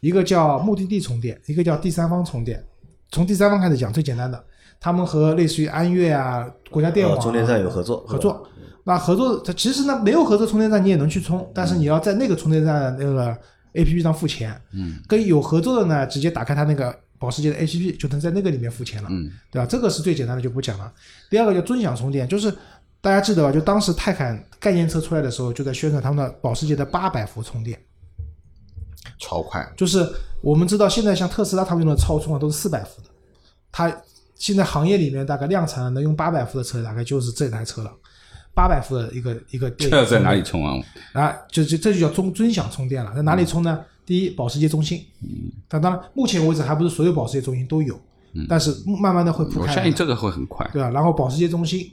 [0.00, 2.62] 一个叫目的地充电，一个叫第三方充电。
[3.10, 4.44] 从第三方开始讲，最简单的，
[4.78, 8.46] 他们和类似于安岳啊、国家电网、充电站有合作合作。
[8.88, 13.36] 那合作，它其实呢没有合作充电站你也能去充，但是你要在那个充电站那个
[13.74, 14.58] APP 上付钱。
[14.72, 19.08] 嗯，跟有合作的呢，直接打开它那个保时捷的 APP 就能在那个里面付钱了。
[19.10, 19.66] 嗯，对吧？
[19.66, 20.92] 这个是最简单的，就不讲了。
[21.28, 22.48] 第二个叫尊享充电，就是
[23.00, 23.50] 大家记得吧？
[23.50, 27.76] 就当时泰坦概念车出来的时候，就在宣传他们的保时捷的八百伏充电。
[29.18, 30.08] 超快，就是
[30.42, 33.08] 我们知道现在像特斯拉他们用的超充啊，都是四百伏的，
[33.72, 33.92] 它
[34.36, 37.90] 现在行业里面大概量产能用八百伏的车，大概就是这台车了。
[38.56, 40.82] 八百伏的一个一个电这在哪里充啊？
[41.12, 43.14] 啊，就就这就叫尊尊享充电了。
[43.14, 43.84] 在哪里充呢？
[44.06, 45.04] 第一，保时捷中心。
[45.22, 47.94] 嗯，但当然，目前为止还不是所有保时捷中心都有，
[48.32, 49.66] 嗯但是慢慢的会铺开我。
[49.66, 50.66] 相信这个会很快。
[50.72, 50.88] 对吧？
[50.88, 51.92] 然后保时捷中心，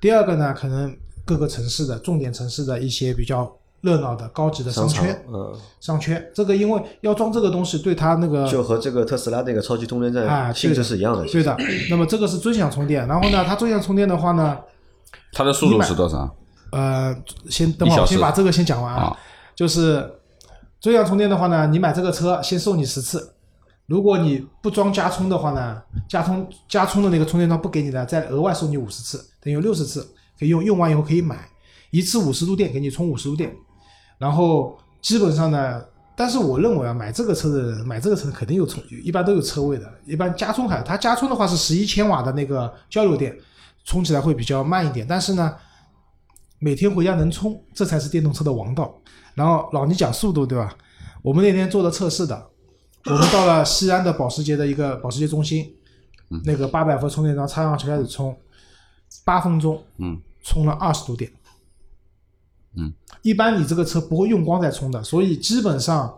[0.00, 0.92] 第二个呢，可能
[1.24, 3.48] 各个城市的重点城市的一些比较
[3.82, 11.24] 热闹的高级的商圈，，嗯，商圈这个因为要装这个东西，对它那个就和这个特斯拉那个超级充电啊站性质是一样的。
[11.26, 11.56] 对的。
[11.88, 14.58] 那么这个是尊享充电，然后呢，它尊享充电的话呢，
[15.32, 16.36] 它的速度是多少？
[16.72, 17.16] 呃，
[17.48, 19.16] 先等我先把这个先讲完啊。
[19.56, 20.10] 就是
[20.80, 23.34] 尊享充电的话呢，你买这个车先送你十次，
[23.86, 30.00] 如果你不装加充的话呢，加充加充的那个充电桩不给你的，再额外送你五十次，等于六十次
[30.38, 31.48] 可以用，用完以后可以买
[31.90, 33.54] 一次五十度电，给你充五十度电。
[34.16, 35.82] 然后基本上呢，
[36.16, 39.92] 但是我认为啊，买这个车的人买这个车肯定有充，一般都有车位的。
[40.06, 43.36] 一般加充还它加充的话是十一千瓦的那个交流电，
[43.84, 45.56] 充起来会比较慢一点，但是呢，
[46.58, 48.94] 每天回家能充，这才是电动车的王道。
[49.34, 50.76] 然后老倪讲速度对吧？
[51.22, 52.50] 我们那天做的测试的，
[53.06, 55.74] 我们到了西安的保时捷的一个 保时捷中心，
[56.44, 58.36] 那个八百伏充电桩插上去开始充，
[59.24, 61.30] 八分钟，嗯，充了二十度电。
[62.76, 66.16] 嗯，一般你这个车不会用光再充的，所以基本上，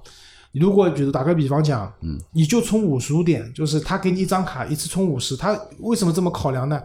[0.52, 6.82] 如果比如打个比方讲，嗯，你就充五十度电，就是他给你一张卡，一次充五十，他为什么这么考量呢？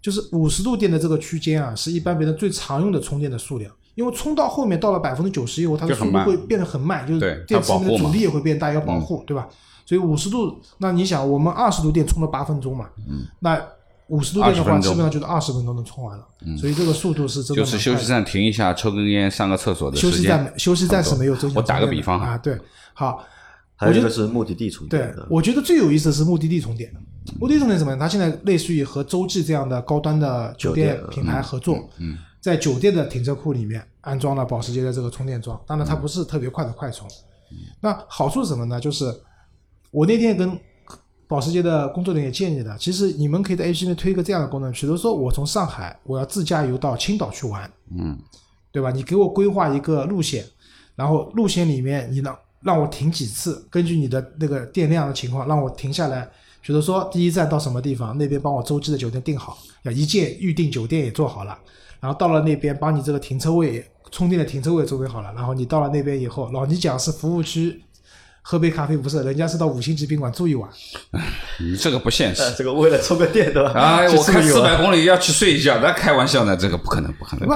[0.00, 3.72] 就是五十度电的这个区间啊，是一般别人最常用的充电的数量。
[3.94, 9.48] 因为充到后面到了百分之九十以后，它的速度会变得很慢，就是电池里面的阻力也会变大，要保护，对吧？
[9.84, 13.60] 所以五十度，那你想，我们二十度电充了八分钟嘛，嗯，那
[14.06, 16.24] 五十度电的话，基本上就是二十分钟能充完了，
[16.56, 20.12] 所以这个速度是真的就是休息站停一下，抽根烟，上个厕所的时间。
[20.12, 22.56] 休息站休息站是没有我打个比方哈啊，对，
[22.94, 23.24] 好，
[23.74, 26.88] 还有一我觉得个是目的地充电对，，我觉得最有意思的是目的地充电。
[27.38, 27.98] 目的地充电是什么呢？
[28.00, 35.60] 它现在类似于和洲际这样的高端的酒店品牌合作，嗯，在酒店的停车库里面安装了保时捷的这个充电桩。
[35.66, 37.08] 当然，它不是特别快的快充。
[37.80, 38.80] 那好处是什么呢？
[38.80, 39.14] 就是
[39.90, 40.58] 我那天跟
[41.26, 48.18] 保时捷的工作人员也建议的，其实你们可以在 A P P 里面推一个这样的功能，比如说我从上海我要自驾游到青岛去玩，嗯，
[48.72, 48.90] 对吧？
[48.90, 50.44] 你给我规划一个路线，
[50.96, 56.28] 然后路线里面你让让我停几次，根据你的那个电量的情况，让我停下来。
[56.60, 61.56] 比如说第一站到什么地方，那边帮我洲际的酒店订好，要一键预订酒店也做好了，
[62.00, 67.82] 然后到了那边帮你这个停车位充电的停车位准备好了，然后你到了那边以后，老倪讲是服务区
[68.42, 70.68] 喝杯咖啡，不是，人家是到五星级宾馆住一晚。
[71.60, 72.42] 你这个不现实。
[72.42, 73.72] 呃这个为了充个电，对吧？
[73.74, 76.56] 哎，我开自由啊四百公里要去睡一觉，那开玩笑呢？
[76.56, 77.48] 这个不可能，不可能？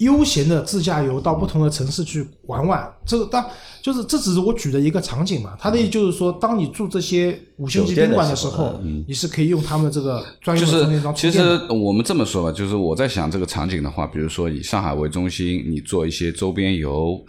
[0.00, 3.44] 悠闲的自驾游到不同的城市去玩玩，这个当
[3.82, 5.54] 就是这只是我举的一个场景嘛。
[5.58, 11.58] 他的意思就是说，当你住这些五星级宾馆的时候，你是可以用他们这个专用的充电桩充其电的。
[11.58, 17.22] 实我们这么说吧，就是我在想这个场景的话，比如说以上海为中心，你做一些周边游，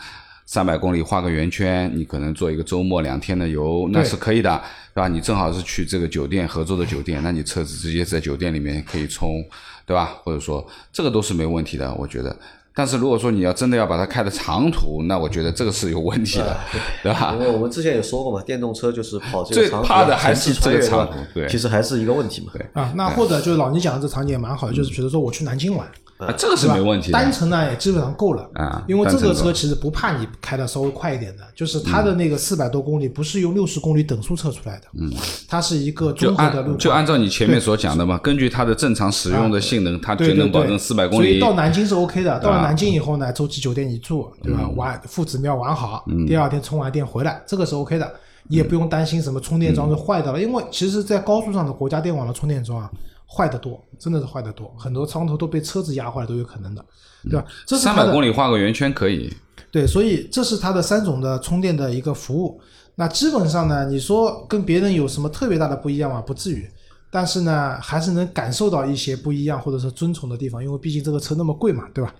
[0.45, 4.61] 三百公里画个圆圈，你可能做一个周末两天的游，那是可以的，
[4.95, 5.09] 对吧？
[5.09, 9.43] 你正好是去这个酒店合作的酒店，那你车子直接在酒店里面可以充，
[9.85, 10.15] 对吧？
[10.23, 12.33] 或者说这个都是没问题的，我觉得。
[12.73, 16.57] 但是如果说你要真的要把它开的长途，那我觉得这个是有问题的，
[17.03, 17.39] 对吧因？
[17.39, 22.51] 为我们之前也说过嘛，电动车就是跑这最个长途怕的还是这个长途对其实还是一个问题嘛。
[22.53, 25.85] 对啊，那或者就是老倪讲的这场景也蛮好的，就是比如说我去南京玩，
[26.25, 26.67] 啊，这个是？
[26.67, 27.13] 没问题的。
[27.17, 35.11] 单程呢也基本上够了啊因为这个车其实不怕你开的稍微快一点的，就是它的那个四百多公里不是用六十公里等速测出来的，嗯，
[35.47, 36.77] 它是一个就综合的路况。
[36.77, 41.23] 就按照你前面所讲的嘛，根据它的正常使用的性能，它就能保证四百公里。
[41.23, 42.39] 所以到南京是 OK 的。
[42.39, 44.69] 到了啊南京以后呢，洲际酒店一住，对嗯吧？
[44.75, 48.11] 玩夫子庙玩好，第二天充完电回来，这个是 OK 的。
[48.47, 52.89] 你也不用担心什么充电桩是坏掉了，因为其实，在高速上的国家电网的充电桩啊，
[53.33, 56.83] 坏的多，真的是坏的多，很多窗头都被车子压坏了都有可能的，
[57.23, 57.45] 对吧？
[57.65, 59.33] 这是三百公里画个圆圈可以，
[59.71, 62.59] 对，所以这是它的三种的充电的一个服务。
[62.95, 66.21] 那基本上呢，你说跟别人有什么特别大的不一样吗？
[66.21, 66.69] 不至于，
[67.09, 72.13] 但是呢，还是能感受到一些不一样或者是尊崇的地方，因为毕竟这个车那么贵嘛，对吧？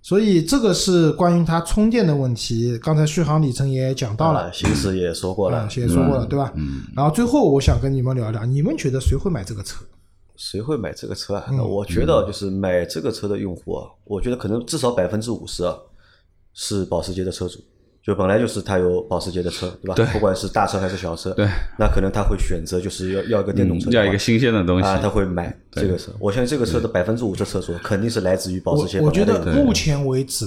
[0.00, 2.78] 所以这个是关于它充电的问题。
[2.78, 6.50] 刚才续航里程也讲到了啊，，行驶也说过了啊，，也说过了，对吧？
[6.56, 6.82] 嗯。
[6.96, 9.84] 然后最后我想跟你们聊一聊，你们觉得谁会买这个车？
[10.36, 11.44] 谁会买这个车啊？
[11.48, 15.76] 嗯那我觉得就是买这个车的用户啊，我觉得可能至少百分之五十啊
[16.52, 17.58] 是保时捷的车主，
[18.02, 19.94] 就本来就是他有保时捷的车，对吧？
[19.94, 26.12] 对不管是大车还是小车，对，那可能他会选择就是要要一个电动车要一个新鲜的东西啊，他会买这个车。
[26.18, 29.24] 我相信这个车的百分之五十车主肯定是来自于保时捷我觉。
[29.24, 30.46] 得目前为止，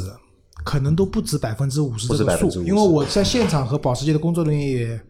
[0.64, 5.02] 可能都不止百分之五十不止这个数，50%因为我在现场和保时捷的工作人员也，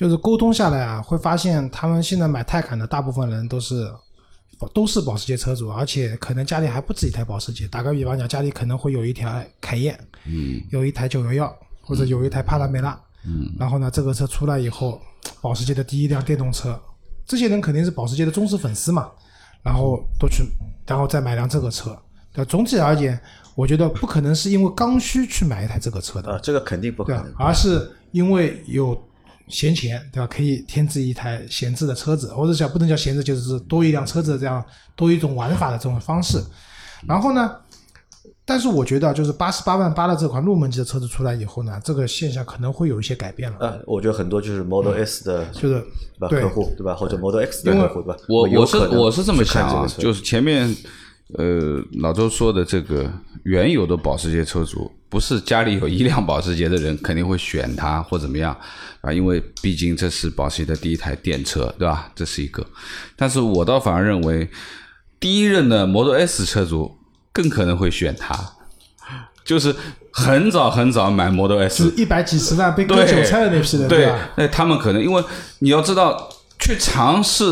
[0.00, 3.92] 就是沟通下来啊，会发现他们现在买泰坦的大部分人都是
[4.72, 7.68] 都是保时捷车主，而且可能家里还不止一台保时捷。
[7.68, 14.98] 打个比方讲，家里可能会有一台凯宴，嗯，有一台九幺幺，或者有一台帕拉梅拉，嗯，然后呢，这个车出来以后，
[15.42, 16.80] 保时捷的第一辆电动车，
[17.26, 19.10] 这些人肯定是保时捷的忠实粉丝嘛，
[19.62, 20.44] 然后都去，
[20.86, 21.94] 然后再买辆这个车。
[22.32, 23.20] 对，总体而言，
[23.54, 27.30] 我觉得不可能是因为刚需去买一台这个车的，啊，这个肯定不可能。
[27.36, 28.98] 而是因为有
[29.50, 30.26] 闲钱，对吧？
[30.26, 36.40] 可以添置一台闲置的车子，或者叫不能叫闲置，就是多一辆车子这样多一种玩法的这种方式。
[37.06, 37.56] 然后呢，
[38.44, 48.16] 但是我觉得就是八十八万八的这款入门级的车子出来以后呢，这个现象可能会有一些改变了，啊，我觉得很多就是 Model S 的就是对吧对客户对吧，或者 Model X 的客户对吧？
[48.28, 50.74] 我我是我是这么看想啊，这个车就是前面
[51.38, 53.10] 呃老周说的这个
[53.44, 58.56] 原有的保时捷车主，不是家里有一辆保时捷的人肯定会选它或怎么样
[59.00, 62.10] 啊，因为毕竟这是保时捷的第一台电车，对吧？
[62.14, 62.66] 这是一个，
[63.16, 64.48] 但是我倒反而认为
[65.18, 66.98] 第一任的 Model S 车主
[67.32, 68.34] 更可能会选它，
[69.44, 69.74] 就是
[70.12, 75.24] 很早很早买 Model 就 S，是一百几十万被割韭菜的那批人，对吧？，那他们可能因为
[75.60, 76.28] 你要知道，
[76.58, 77.44] 去尝试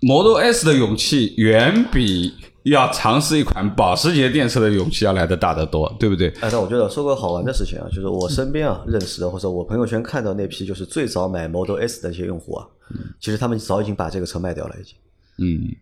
[0.00, 2.34] Model S 的勇气远比
[2.64, 6.28] 要尝试一款保时捷电车的勇气要来的大得多，对不对？
[6.40, 12.66] 哎，但我觉得说个好玩的事情啊，就是我身边啊认识的，或者我朋友圈看到那批就是最早买 Model S 的一些用户啊，
[13.18, 14.94] 其实他们早已经把这个车卖掉了，已经。
[15.38, 15.74] 嗯，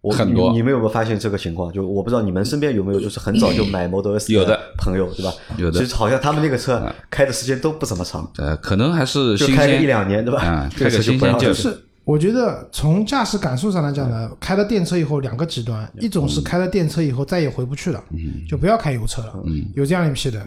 [0.00, 1.72] 我很多你你们有没有发现这个情况？
[1.72, 5.32] 就我不知道你们身边有没有就是很早就买 Model S 的朋友，对吧？
[5.56, 10.42] 有的其实好像他们那个车开的时间都不怎么长，呃，可能还是新就开个一两年，对吧？
[10.44, 18.02] 嗯这个车开个新鲜就不要了就是我觉得从驾驶感受上来讲呢，开了电车以后两个极端，一种是开了电车以后再也回不去了，
[18.48, 19.34] 就不要开油车了，
[19.74, 20.42] 有这样一批人。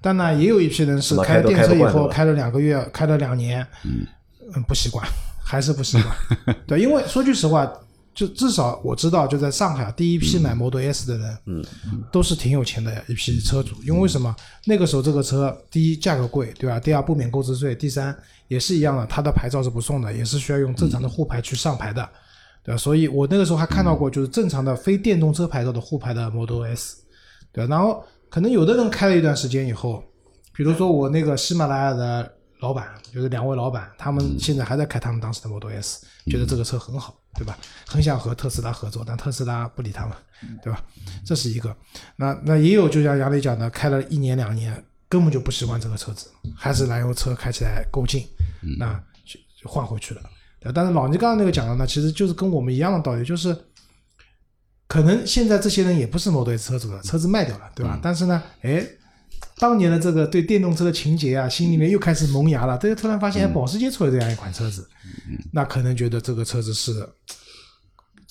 [0.00, 4.06] 但呢，也有一批人是开了电车以后开了两个月，开了两年，嗯，
[4.66, 5.06] 不习惯，
[5.44, 6.56] 还是不习惯。
[6.66, 7.70] 对，因为说句实话。
[8.14, 11.64] 就至少我知道，就在上海，第一批买 Model S 的人，嗯，
[12.12, 13.74] 都是挺有钱的一批车主。
[13.86, 14.36] 因为为什么？
[14.66, 16.78] 那个时候这个车，第一价格贵，对吧？
[16.78, 18.14] 第二不免购置税，第三
[18.52, 22.06] 也是一样的，它的牌照是不送的，也是需要用正常的沪牌去上牌的，
[22.62, 22.76] 对吧？
[22.76, 26.96] 所以我那个时候还看到过，就是正常的非电动车牌照的沪牌的 Model S，
[27.52, 27.70] 对吧？
[27.74, 30.04] 然后可能有的人开了一段时间以后，
[30.54, 32.30] 比如说我那个喜马拉雅的
[32.60, 37.16] 老板，就是两位老板，他们现在还在开他们当时的 Model S，觉得这个车很好。
[37.34, 37.56] 对吧？
[37.86, 40.14] 很想和特斯拉合作，但特斯拉不理他们，
[40.62, 40.84] 对吧？
[41.24, 41.74] 这是一个。
[42.14, 48.28] 那那也有，就像杨磊讲的，开了一年两年，根本就不习惯这个车子，还是燃油车开起来够劲，
[48.78, 48.92] 那
[49.24, 50.22] 就就换回去了。
[50.74, 53.56] 但是老倪刚刚那个讲的呢，其实就是跟我们一样的道理，就是
[54.86, 57.98] 可能现在这些人也不是 Model 车主了，车子卖掉了，对吧？
[58.02, 58.86] 但是呢，哎。
[59.58, 62.76] 当年的这个对电动车的情节啊，心里面又开始萌芽了。
[62.78, 64.88] 这就突然发现，保时捷出了这样一款车子，
[65.52, 67.08] 那可能觉得这个车子是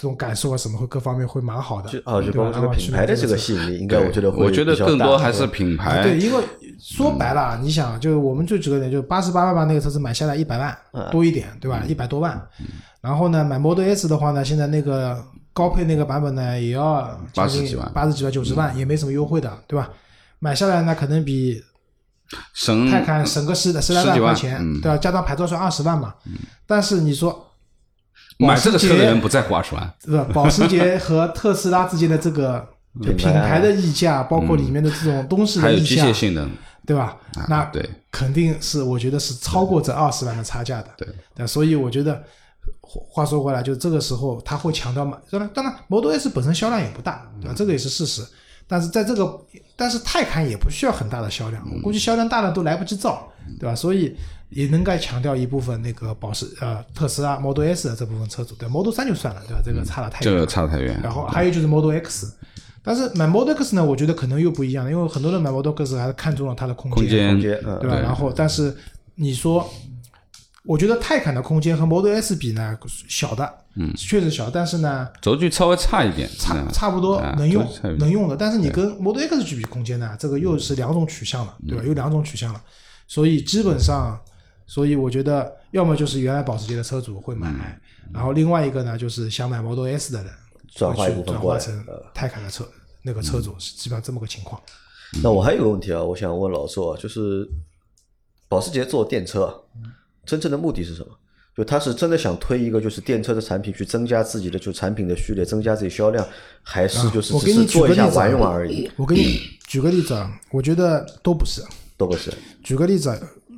[0.01, 1.87] 这种感受啊，什么会各方面会蛮好的。
[1.87, 6.01] 就啊，就包括这个品牌的这个吸引力，应该我觉得会我觉得更多还是品牌。
[6.01, 6.43] 对，因为
[6.79, 10.75] 说白了，你想，就是我们就举个点，就八十八万吧那个车子买下来一百万
[11.11, 11.83] 多一点，对吧？
[11.87, 12.41] 一百多万。
[12.99, 15.23] 然后呢，买 Model S 的话呢，现在那个
[15.53, 19.87] 高配那个版本呢，也要八十几万，八十几万、九十万，也没什么优惠的，对吧？
[20.39, 21.63] 买下来呢，可能比
[22.55, 24.97] 省泰坦省个十十来万块钱，对吧？
[24.97, 26.15] 加上牌照税二十万嘛。
[26.65, 27.50] 但是你说
[28.47, 30.27] 买这个车的人不在乎二十万，是吧？
[30.33, 32.67] 保时捷和特斯拉之间的这个
[33.01, 36.49] 品牌的溢价，包括里面的这种东西的溢价，还有机械性能，
[36.85, 37.17] 对吧？
[37.47, 40.87] 那对，肯定是我觉得是超过这二十万的差价的。
[41.35, 42.21] 对，所以我觉得
[42.81, 45.17] 话说回来，就这个时候他会强调嘛？
[45.29, 47.53] 当然，当然，Model S 本身销量也不大，对吧？
[47.55, 48.21] 这个也是事实。
[48.67, 49.37] 但是在这个，
[49.75, 53.29] 但是泰坦也不需要很大的销量，我估计销量大了都来不及造，
[53.59, 53.75] 对吧？
[53.75, 54.15] 所以
[54.51, 59.61] 也能该强调一部分那个保时呃特斯拉 Model S 的这部分车主，对 Model 三就算了，对吧？
[59.65, 60.99] 这个差了太远，这个差得太远。
[61.01, 62.33] 然后还有就是 Model X，
[62.83, 67.99] 但是买 Model X 呢，我觉得可能又不一样了，因为很多人买 Model X 还是看中了它的空间，对吧？
[67.99, 68.75] 然后但是
[69.15, 69.67] 你说。
[70.63, 72.77] 我觉得泰坦的空间和 Model S 比呢，
[73.09, 78.37] 小的，嗯，确实小，但是呢，轴距稍微差一点，差差不多能用，能用的。
[78.37, 81.83] 但是你跟 Model X 去比空间呢，这个又是两种取向了，对吧？
[81.83, 82.61] 有两种取向了，
[83.07, 84.21] 所以基本上，
[84.71, 87.77] 所以我觉得，要么就是原来保时捷的车主会买，
[88.13, 90.31] 然后另外一个呢，就是想买 Model S 的人
[90.73, 92.65] 转化一部分转化成泰坦的车
[93.01, 94.61] 那个车主，是基本上这么个情况。
[95.21, 97.45] 那我还有个问题啊，我想问老周啊，就是
[98.47, 99.53] 保时捷做电车。
[100.25, 101.09] 真正的目的是什么？
[101.57, 106.25] 就他是真的想推一个就是电车的产品，去增加自己的就产品的序列，增加自己销量，
[106.63, 108.89] 还是就是只是做一下玩用而已？
[108.95, 111.61] 我给你举个例子啊，我觉得都不是，
[111.97, 112.31] 都不是。
[112.63, 113.09] 举个例子，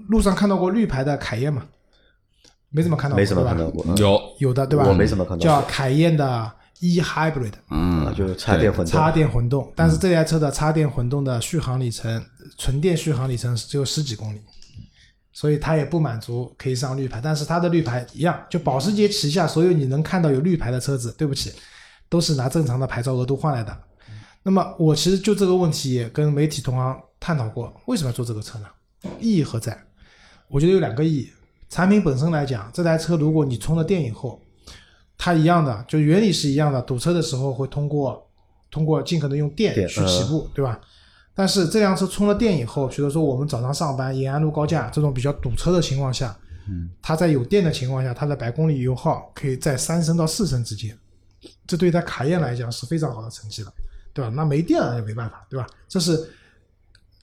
[0.07, 1.63] 路上看到过绿牌的凯宴吗？
[2.69, 3.85] 没怎么看到过，没怎么看到过。
[3.97, 4.85] 有有的对吧？
[4.87, 5.43] 我没怎么看到。
[5.43, 8.91] 叫凯宴的 e hybrid，嗯，就是插电混动。
[8.91, 12.23] 插电混动，但是这台车的插电混动的续航里程，
[12.57, 14.41] 纯电续航里程只有十几公里。
[15.35, 21.51] 所以它也不满足可以上绿牌，但是它的绿牌一样，就保时捷旗下所有你能看到有绿牌的车子，对不起，
[22.07, 23.75] 都是拿正常的牌照额度换来的。
[24.43, 28.65] 那么我其实就这个问题也跟媒体同行探讨过，为什么要做这个车呢？
[29.19, 29.75] 意义何在？
[30.53, 31.31] 我觉得有两个意义。
[31.67, 34.39] 产品本身来讲，这台车如果你充了电以后，
[35.17, 38.29] 它一样的，就原理是一样的，堵车的时候会通过
[38.69, 40.79] 通过尽可能用电去起步，对吧？
[41.33, 46.37] 但是这辆车充了电以后，比如说我们早上上班，延安路高架这种比较堵车的情况下，
[46.69, 50.95] 嗯，它在有电的情况下，它的百公里油耗可以在三升到四升之间，
[51.65, 53.73] 这对它卡宴来讲是非常好的成绩了，
[54.13, 54.31] 对吧？
[54.35, 55.65] 那没电了也没办法，对吧？
[55.89, 56.31] 这是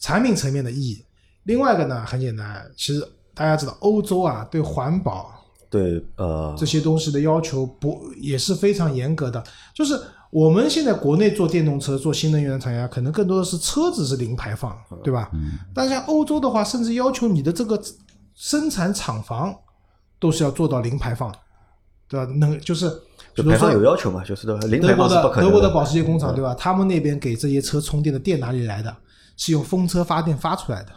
[0.00, 1.04] 产品层面的意义。
[1.44, 3.06] 另外一个呢，很简单，其实
[3.40, 5.32] 大家知道，欧洲啊对环保
[5.70, 9.42] 对呃这些东西的要求不也是非常严格的，
[9.74, 9.98] 就是。
[10.32, 15.28] 我们现在国内做电动车、做新能源的厂家，可能更多的是车子是零排放，对吧？
[15.32, 15.58] 嗯。
[15.74, 17.76] 但像欧洲的话，甚至要求你的这个
[18.36, 19.52] 生产厂房
[20.20, 21.34] 都是要做到零排放，
[22.08, 22.32] 对吧？
[22.36, 22.88] 能就是，
[23.34, 26.54] 比如说有要求嘛，就是的，零排放是不可能德国的保时捷工厂，对吧？
[26.54, 28.96] 他们那边给这些车充电的电哪里来的？
[29.36, 30.92] 是用风车发电发出来的，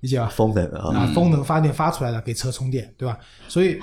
[0.00, 0.28] 理解吧？
[0.28, 3.18] 风能啊，风能发电发出来的给车充电，对吧？
[3.48, 3.80] 所以。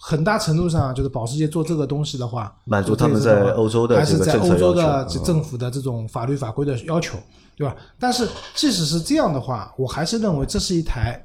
[0.00, 7.18] 很大程度上就是保时捷做这个东西的话，满足他们在欧洲的还是在欧洲的政府的这种法律法规的要求，
[7.56, 7.74] 对吧？
[7.98, 11.20] 但是即使是这样的话，我还是认为这是一台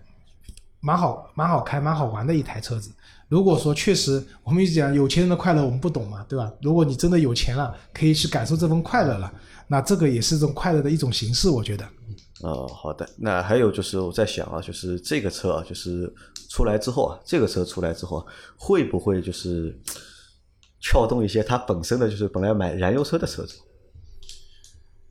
[0.79, 2.89] 蛮好、蛮好开、蛮好玩的一台车子。
[3.27, 6.51] 如果说确实，我们一直讲有钱人的快乐我们不懂嘛，对吧？
[6.59, 9.31] 如果你真的有钱了，可以去感受这份快乐了，
[9.67, 11.85] 那这个也是一种快乐的一种形式，我觉得。
[12.43, 13.07] 哦，好的。
[13.17, 16.13] 那还有就是我在想啊，就是这个车啊，就是
[16.49, 18.25] 出来之后啊，这个车出来之后，
[18.57, 19.73] 会不会就是
[20.81, 23.53] 撬动一些它本身的就是本来买燃油车的车主？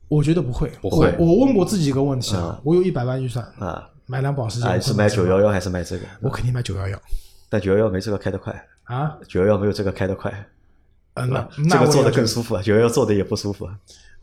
[0.07, 1.11] 我觉得不会，不会。
[1.17, 6.05] 我问过自己一个问题啊，我有一百万预算啊，买辆保时捷，还是买九幺幺还是买这个？
[6.21, 7.01] 我肯定买九幺幺。
[7.49, 8.53] 但九幺幺没这个开得快
[8.83, 10.31] 啊，九幺幺没有这个开得快。
[11.15, 13.67] 嗯，那这个坐的更舒服啊，九幺幺坐的也不舒服。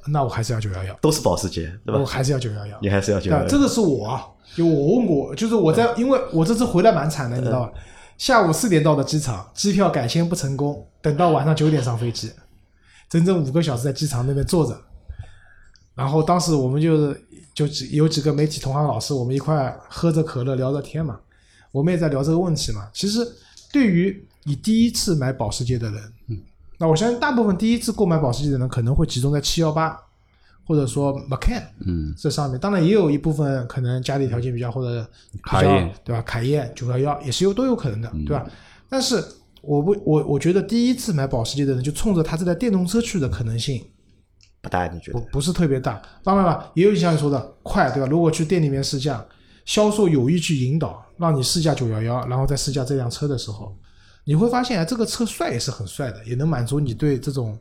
[0.07, 2.01] 那我还是要九幺幺，都是保时捷，对吧？
[2.01, 3.47] 我还是要九幺幺，你还是要九幺幺。
[3.47, 7.73] 这个是我，就我问过，就是我在，因为我这次回来蛮惨的，你知道吧？
[8.19, 12.31] 下午四点到的机场，机票改签不成功，等到晚上九点上飞机，
[13.09, 14.79] 整整五个小时在机场那边坐着。
[15.95, 17.21] 然后当时我们就是
[17.55, 21.19] 就几有几个媒体同行老师，我们一块喝着可乐聊着天嘛，
[21.73, 22.89] 我们也在聊这个问题嘛。
[22.93, 23.27] 其实
[23.73, 26.41] 对于你第一次买保时捷的人，嗯，
[26.81, 29.95] 那我相信大部分第一次购买保时捷的人可能会集中在七幺八，
[30.67, 32.59] 或者说 Macan，嗯，这上面。
[32.59, 36.23] 当然也有一部分可能家里条件比较或者比较卡宴对吧？
[36.23, 38.47] 凯宴九幺幺也是有都有可能的，对吧？
[38.89, 39.23] 但是
[39.61, 43.85] 我不我我觉得第一次买保时捷的人就冲着他这台电动车去的可能性
[44.63, 45.21] 不大，你觉得？
[45.21, 46.01] 不不是特别大。
[46.25, 48.09] 当然了，也有像你说的快，对吧？
[48.09, 49.23] 如果去店里面试驾，
[49.67, 53.77] 销售有意去引导，让你试驾九幺幺，然后再试驾这辆车的时候，
[54.31, 57.59] 你会发现，哎，这个车帅也是很帅的，也能满足你对这种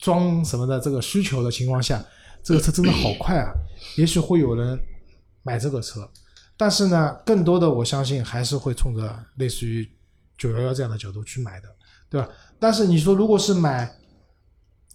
[0.00, 2.00] 装什么的这个需求的情况下，
[2.44, 3.52] 这个车真的好快啊！
[3.96, 4.78] 也许会有人
[5.42, 6.08] 买这个车，
[6.56, 9.84] 但是呢，更多的我相信还是会冲着类似于
[10.38, 11.68] 九幺幺这样的角度去买的，
[12.08, 12.28] 对吧？
[12.60, 13.92] 但是你说如果是买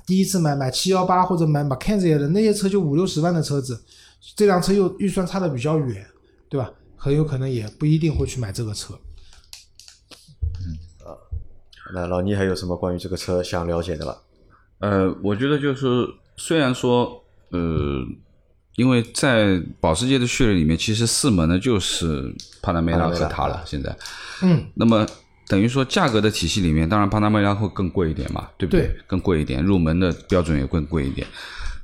[0.06, 3.84] 第一次买买七幺八或者买 Macan 这些的那些车就五六十万的车子，
[4.38, 6.08] 这辆车又预算差的比较远，
[6.48, 6.72] 对吧？
[6.96, 8.98] 很有可能也不一定会去买这个车。
[11.94, 14.18] 那老倪还有什么关于这个车想了解的吧？
[14.80, 18.04] 呃，我觉得就是虽然说，呃，
[18.76, 22.34] 因为在保时捷的序列里面，其实四门呢就是
[22.64, 23.96] 帕拉梅拉和它了，现在，
[24.42, 25.06] 嗯，那么
[25.48, 28.88] 等于说价格的体系里面，当然帕拉梅拉会更贵一点嘛，对不对？
[28.88, 31.28] 对更贵一点，入门的标准也更贵一点。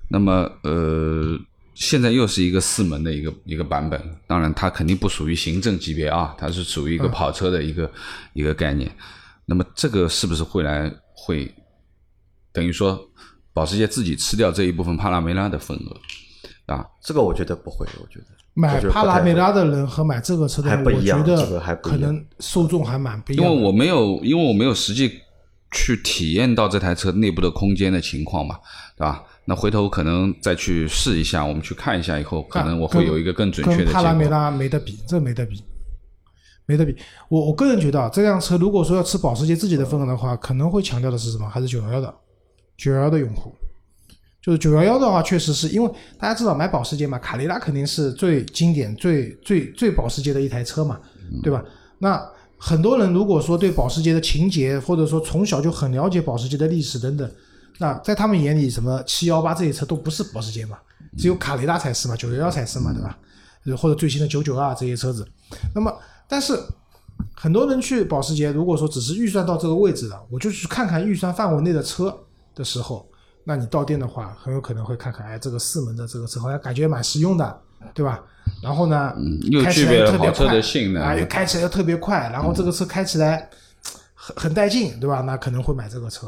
[0.09, 1.37] 那么呃，
[1.75, 7.91] 现在又是一个四门的一个一个版本，当然它肯定不属于行政级别啊，它是属于一个跑车的一个、
[8.33, 8.89] 一个概念。
[9.47, 11.51] 那么这个是不是会来会
[12.51, 12.99] 等于说
[13.53, 16.85] 保时捷自己吃掉这一部分帕拉梅拉的份额啊？
[17.01, 23.51] 这个我觉得不会，我觉得买帕拉梅拉的人和买这个车的人，还不一样我觉得可能受众还蛮不一样因。
[23.51, 25.19] 为我没有因为我没有实际
[25.71, 28.59] 去体验到这台车内部的空间的情况嘛，
[28.95, 29.23] 对吧？
[29.45, 34.27] 那回头可能再去试一下，我们去看一下以后，可能我会有一个更准确的帕拉梅。
[34.27, 35.63] 拉没得比，这没得比，
[36.67, 36.95] 没得比。
[37.29, 41.49] 我我个人觉得啊，这辆车如果说要吃保时捷自己的份额的话，可能会强调的是什么？
[41.49, 42.13] 还是九幺幺的，
[42.77, 43.51] 九幺幺的用户。
[44.39, 50.99] 就是九幺幺的话，确实是因为大家知道买保时捷嘛，卡雷拉肯定是最经典、最最最保时捷的一台车嘛，
[51.43, 51.61] 对吧？
[51.99, 52.23] 那
[52.57, 57.29] 很多人如果说对保时捷的情节，或者说从小就很了解保时捷的历史等等，
[57.79, 60.77] 那在他们眼里，什么七幺八这些车都不是保时捷嘛，
[61.17, 63.17] 只有卡雷拉才是嘛，九幺幺才是嘛，对吧？
[63.77, 65.27] 或者最新的九九二这些车子。
[65.75, 65.93] 那么，
[66.27, 66.59] 但是
[67.35, 72.15] 很多人去保时捷，如果说只是预算到这个位置了，我就去看看预算范围内的车
[72.53, 73.07] 的时候，
[73.43, 77.61] 那你到店的话，很有可能会看看，哎，这个四门的这个车好像感觉蛮实用的，
[77.93, 78.23] 对吧？
[78.61, 83.49] 然后呢，嗯又具备了来特别跑车的快性能啊，又开起来又特别快，然后这个车开起来
[84.27, 85.21] 很很带劲，对吧？
[85.21, 86.27] 那可能会买这个车，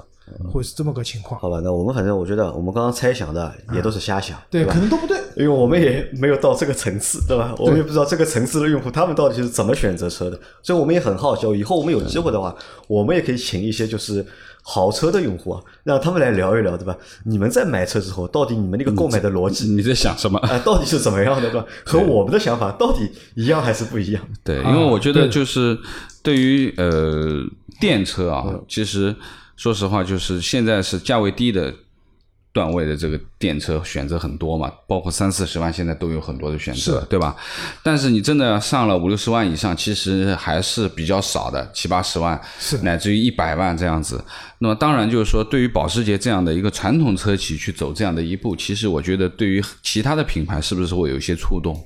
[0.51, 1.39] 会是这么个情况。
[1.41, 4.79] 好吧，那我们反正我觉得我们刚刚猜想的也都是瞎想，对，吧可？
[4.79, 5.17] 能都不对。
[5.35, 7.53] 因为我们也没有到这个层次，对吧？
[7.57, 11.47] 我们也不知道这个层次的用户他们到底是怎么选择车的，所以我们也很好奇。
[11.57, 12.53] 以后我们有机会的话，
[12.87, 14.25] 我们也可以请一些就是
[14.63, 16.97] 豪车的用户啊，让他们来聊一聊，对吧？
[17.23, 20.37] 你们在买车之后，到底你们那个购买的逻辑你在想什么？
[20.39, 21.65] 啊、到底是怎么样的，对吧？
[21.85, 24.21] 和我们的想法到底一样还是不一样？
[24.43, 25.77] 对，因啊为我觉得就是
[26.21, 27.45] 对于呃
[27.79, 29.15] 电车啊，嗯其实
[29.55, 31.73] 说实话，就是现在是价位低的
[32.51, 37.35] 段位的这个电车选择很多嘛，包括三四十万现在都有很多的选择，对吧？
[37.83, 44.23] 但是你真的上了五六十万以上，其实还是比较少的，七八十万是乃至于一百万这样子。
[44.57, 51.79] 那么当然就是说，对于保时捷这样的一个传统车企去走这样的一步，其实我觉得对于其他的品牌是不是会有一些触动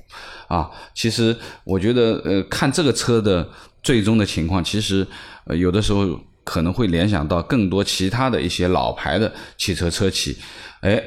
[0.48, 0.70] 啊？
[0.94, 3.46] 其实我觉得呃，看这个车的
[3.82, 5.06] 最终的情况，其实
[5.44, 10.36] 呃有的时候可能会联想到更多其他的一些老牌的汽车车企，
[10.80, 11.02] 哎，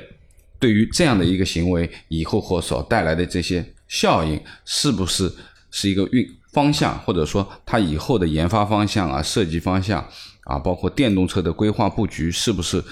[0.59, 5.31] 对于这样的一个行为以后或所带来的这些效应，是不是
[5.71, 10.03] 是一个运方向，或者说它以后的研发方向啊、设计方向
[10.45, 12.83] 啊，包括电动车的规划布局，是不是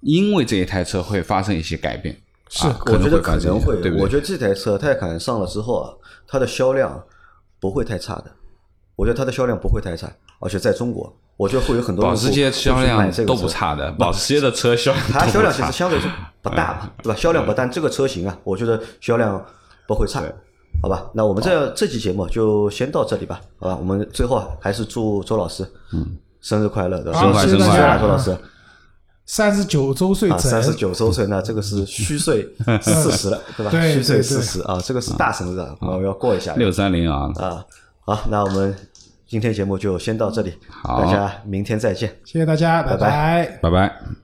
[0.00, 2.14] 因为这一台车会发生一些改变？
[2.50, 4.02] 是我觉得可能会，对不对？
[4.04, 5.90] 我觉得这台车泰坦上了之后啊，
[6.28, 7.02] 它的销量
[7.58, 8.30] 不会太差的。
[8.94, 10.12] 我觉得它的销量不会太差，
[10.44, 15.72] 而且在中国，我觉得会有很多保时捷销量都这个车不差的，保时捷的车销量它销量其实。
[15.72, 16.06] 相对是
[16.42, 17.18] 不大嘛，对吧？
[17.18, 19.42] 销量不大，这个车型啊，我觉得销量
[19.88, 20.22] 不会差，
[20.82, 21.06] 好吧？
[21.14, 23.76] 那我们这这期节目就先到这里吧，好吧？
[23.80, 27.18] 我们最后还是祝周老师，嗯，生日快乐，对吧？
[27.18, 28.36] 好生日快乐啊周老师
[29.26, 32.46] 三十九周岁啊，三十九周岁，那这个是虚岁
[32.82, 33.70] 四十了，对吧？
[33.70, 37.64] 虚岁四十啊，这个是大生日啊，我们要过一下六三零啊，啊。
[38.06, 38.76] 好，那我们
[39.34, 42.08] 今天节目就先到这里，好大家明天再见。
[42.24, 44.23] 谢谢大家，拜拜拜拜拜。